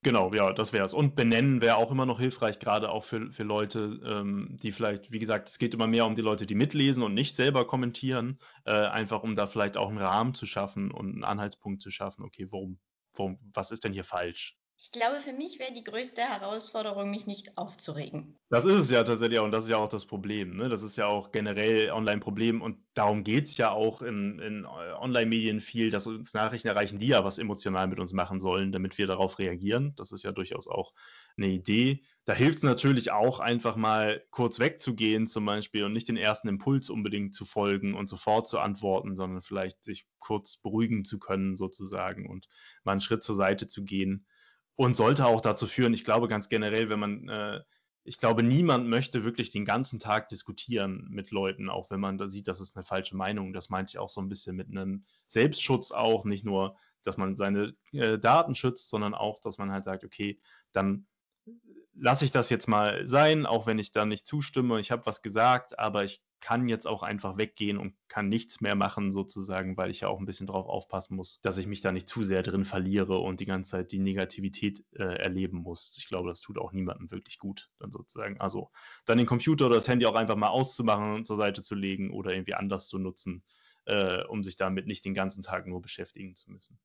Genau, 0.04 0.34
ja, 0.34 0.52
das 0.52 0.74
wäre 0.74 0.84
es. 0.84 0.92
Und 0.92 1.16
benennen 1.16 1.62
wäre 1.62 1.76
auch 1.76 1.90
immer 1.90 2.04
noch 2.04 2.20
hilfreich, 2.20 2.58
gerade 2.58 2.90
auch 2.90 3.04
für, 3.04 3.30
für 3.30 3.42
Leute, 3.42 4.00
ähm, 4.04 4.58
die 4.62 4.70
vielleicht, 4.70 5.10
wie 5.10 5.18
gesagt, 5.18 5.48
es 5.48 5.58
geht 5.58 5.72
immer 5.72 5.86
mehr 5.86 6.04
um 6.04 6.14
die 6.14 6.20
Leute, 6.20 6.44
die 6.44 6.54
mitlesen 6.54 7.02
und 7.02 7.14
nicht 7.14 7.34
selber 7.34 7.66
kommentieren, 7.66 8.38
äh, 8.66 8.72
einfach 8.72 9.22
um 9.22 9.34
da 9.34 9.46
vielleicht 9.46 9.78
auch 9.78 9.88
einen 9.88 9.96
Rahmen 9.96 10.34
zu 10.34 10.44
schaffen 10.44 10.90
und 10.90 11.12
einen 11.12 11.24
Anhaltspunkt 11.24 11.80
zu 11.80 11.90
schaffen, 11.90 12.22
okay, 12.22 12.48
worum, 12.50 12.78
worum, 13.14 13.38
was 13.54 13.70
ist 13.70 13.84
denn 13.84 13.92
hier 13.92 14.04
falsch? 14.04 14.56
Ich 14.84 14.92
glaube, 14.92 15.18
für 15.18 15.32
mich 15.32 15.58
wäre 15.60 15.72
die 15.72 15.82
größte 15.82 16.20
Herausforderung, 16.20 17.10
mich 17.10 17.26
nicht 17.26 17.56
aufzuregen. 17.56 18.36
Das 18.50 18.66
ist 18.66 18.78
es 18.78 18.90
ja 18.90 19.02
tatsächlich 19.02 19.38
auch 19.38 19.46
und 19.46 19.50
das 19.50 19.64
ist 19.64 19.70
ja 19.70 19.78
auch 19.78 19.88
das 19.88 20.04
Problem. 20.04 20.58
Ne? 20.58 20.68
Das 20.68 20.82
ist 20.82 20.98
ja 20.98 21.06
auch 21.06 21.32
generell 21.32 21.90
Online-Problem 21.90 22.60
und 22.60 22.76
darum 22.92 23.24
geht 23.24 23.46
es 23.46 23.56
ja 23.56 23.70
auch 23.70 24.02
in, 24.02 24.38
in 24.40 24.66
Online-Medien 24.66 25.62
viel, 25.62 25.88
dass 25.88 26.06
uns 26.06 26.34
Nachrichten 26.34 26.68
erreichen, 26.68 26.98
die 26.98 27.06
ja 27.06 27.24
was 27.24 27.38
emotional 27.38 27.88
mit 27.88 27.98
uns 27.98 28.12
machen 28.12 28.40
sollen, 28.40 28.72
damit 28.72 28.98
wir 28.98 29.06
darauf 29.06 29.38
reagieren. 29.38 29.94
Das 29.96 30.12
ist 30.12 30.22
ja 30.22 30.32
durchaus 30.32 30.68
auch 30.68 30.92
eine 31.38 31.46
Idee. 31.46 32.04
Da 32.26 32.34
hilft 32.34 32.58
es 32.58 32.64
natürlich 32.64 33.10
auch 33.10 33.40
einfach 33.40 33.76
mal 33.76 34.22
kurz 34.30 34.58
wegzugehen 34.58 35.26
zum 35.26 35.46
Beispiel 35.46 35.84
und 35.84 35.94
nicht 35.94 36.08
den 36.08 36.18
ersten 36.18 36.48
Impuls 36.48 36.90
unbedingt 36.90 37.34
zu 37.34 37.46
folgen 37.46 37.94
und 37.94 38.06
sofort 38.06 38.48
zu 38.48 38.58
antworten, 38.58 39.16
sondern 39.16 39.40
vielleicht 39.40 39.82
sich 39.82 40.06
kurz 40.18 40.58
beruhigen 40.58 41.06
zu 41.06 41.18
können 41.18 41.56
sozusagen 41.56 42.28
und 42.28 42.48
mal 42.84 42.92
einen 42.92 43.00
Schritt 43.00 43.22
zur 43.22 43.34
Seite 43.34 43.66
zu 43.66 43.82
gehen 43.82 44.26
und 44.76 44.96
sollte 44.96 45.26
auch 45.26 45.40
dazu 45.40 45.66
führen, 45.66 45.94
ich 45.94 46.04
glaube 46.04 46.28
ganz 46.28 46.48
generell, 46.48 46.88
wenn 46.88 46.98
man, 46.98 47.28
äh, 47.28 47.60
ich 48.04 48.18
glaube, 48.18 48.42
niemand 48.42 48.88
möchte 48.88 49.24
wirklich 49.24 49.50
den 49.50 49.64
ganzen 49.64 49.98
Tag 49.98 50.28
diskutieren 50.28 51.06
mit 51.10 51.30
Leuten, 51.30 51.70
auch 51.70 51.90
wenn 51.90 52.00
man 52.00 52.18
da 52.18 52.28
sieht, 52.28 52.48
das 52.48 52.60
ist 52.60 52.76
eine 52.76 52.84
falsche 52.84 53.16
Meinung. 53.16 53.52
Das 53.52 53.70
meinte 53.70 53.90
ich 53.90 53.98
auch 53.98 54.10
so 54.10 54.20
ein 54.20 54.28
bisschen 54.28 54.56
mit 54.56 54.68
einem 54.68 55.04
Selbstschutz 55.26 55.90
auch, 55.90 56.24
nicht 56.24 56.44
nur, 56.44 56.76
dass 57.02 57.16
man 57.16 57.36
seine 57.36 57.74
äh, 57.92 58.18
Daten 58.18 58.54
schützt, 58.54 58.90
sondern 58.90 59.14
auch, 59.14 59.40
dass 59.40 59.58
man 59.58 59.70
halt 59.70 59.84
sagt, 59.84 60.04
okay, 60.04 60.40
dann 60.72 61.06
lasse 61.94 62.24
ich 62.24 62.30
das 62.30 62.50
jetzt 62.50 62.68
mal 62.68 63.06
sein, 63.06 63.46
auch 63.46 63.66
wenn 63.66 63.78
ich 63.78 63.92
da 63.92 64.04
nicht 64.04 64.26
zustimme. 64.26 64.80
Ich 64.80 64.90
habe 64.90 65.06
was 65.06 65.22
gesagt, 65.22 65.78
aber 65.78 66.04
ich 66.04 66.22
kann 66.40 66.68
jetzt 66.68 66.86
auch 66.86 67.02
einfach 67.02 67.38
weggehen 67.38 67.78
und 67.78 67.94
kann 68.08 68.28
nichts 68.28 68.60
mehr 68.60 68.74
machen, 68.74 69.12
sozusagen, 69.12 69.78
weil 69.78 69.90
ich 69.90 70.00
ja 70.00 70.08
auch 70.08 70.18
ein 70.18 70.26
bisschen 70.26 70.46
drauf 70.46 70.66
aufpassen 70.66 71.16
muss, 71.16 71.40
dass 71.40 71.56
ich 71.56 71.66
mich 71.66 71.80
da 71.80 71.90
nicht 71.90 72.06
zu 72.06 72.22
sehr 72.22 72.42
drin 72.42 72.66
verliere 72.66 73.18
und 73.18 73.40
die 73.40 73.46
ganze 73.46 73.70
Zeit 73.70 73.92
die 73.92 73.98
Negativität 73.98 74.84
äh, 74.92 75.04
erleben 75.04 75.62
muss. 75.62 75.94
Ich 75.96 76.06
glaube, 76.06 76.28
das 76.28 76.40
tut 76.40 76.58
auch 76.58 76.72
niemandem 76.72 77.10
wirklich 77.10 77.38
gut, 77.38 77.70
dann 77.78 77.90
sozusagen. 77.90 78.38
Also 78.40 78.70
dann 79.06 79.16
den 79.16 79.26
Computer 79.26 79.66
oder 79.66 79.76
das 79.76 79.88
Handy 79.88 80.04
auch 80.04 80.16
einfach 80.16 80.36
mal 80.36 80.48
auszumachen 80.48 81.14
und 81.14 81.26
zur 81.26 81.36
Seite 81.36 81.62
zu 81.62 81.74
legen 81.74 82.12
oder 82.12 82.32
irgendwie 82.32 82.54
anders 82.54 82.88
zu 82.88 82.98
nutzen, 82.98 83.42
äh, 83.86 84.22
um 84.24 84.42
sich 84.42 84.56
damit 84.56 84.86
nicht 84.86 85.06
den 85.06 85.14
ganzen 85.14 85.42
Tag 85.42 85.66
nur 85.66 85.80
beschäftigen 85.80 86.34
zu 86.34 86.50
müssen. 86.50 86.78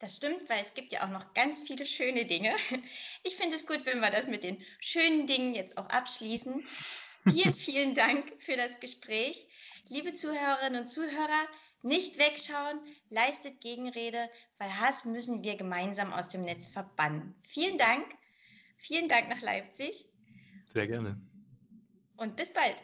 Das 0.00 0.16
stimmt, 0.16 0.48
weil 0.48 0.62
es 0.62 0.72
gibt 0.72 0.92
ja 0.92 1.04
auch 1.04 1.10
noch 1.10 1.34
ganz 1.34 1.62
viele 1.62 1.86
schöne 1.86 2.24
Dinge. 2.24 2.56
Ich 3.22 3.36
finde 3.36 3.54
es 3.54 3.66
gut, 3.66 3.84
wenn 3.84 4.00
wir 4.00 4.10
das 4.10 4.26
mit 4.26 4.42
den 4.42 4.56
schönen 4.80 5.26
Dingen 5.26 5.54
jetzt 5.54 5.76
auch 5.76 5.88
abschließen. 5.88 6.66
Vielen, 7.28 7.54
vielen 7.68 7.94
Dank 7.94 8.32
für 8.38 8.56
das 8.56 8.80
Gespräch. 8.80 9.46
Liebe 9.90 10.14
Zuhörerinnen 10.14 10.82
und 10.82 10.88
Zuhörer, 10.88 11.46
nicht 11.82 12.18
wegschauen, 12.18 12.80
leistet 13.10 13.60
Gegenrede, 13.60 14.30
weil 14.56 14.80
Hass 14.80 15.04
müssen 15.04 15.42
wir 15.42 15.56
gemeinsam 15.56 16.12
aus 16.14 16.28
dem 16.28 16.44
Netz 16.44 16.66
verbannen. 16.66 17.34
Vielen 17.46 17.76
Dank. 17.76 18.06
Vielen 18.78 19.08
Dank 19.08 19.28
nach 19.28 19.42
Leipzig. 19.42 20.06
Sehr 20.66 20.86
gerne. 20.86 21.20
Und 22.16 22.36
bis 22.36 22.52
bald. 22.52 22.82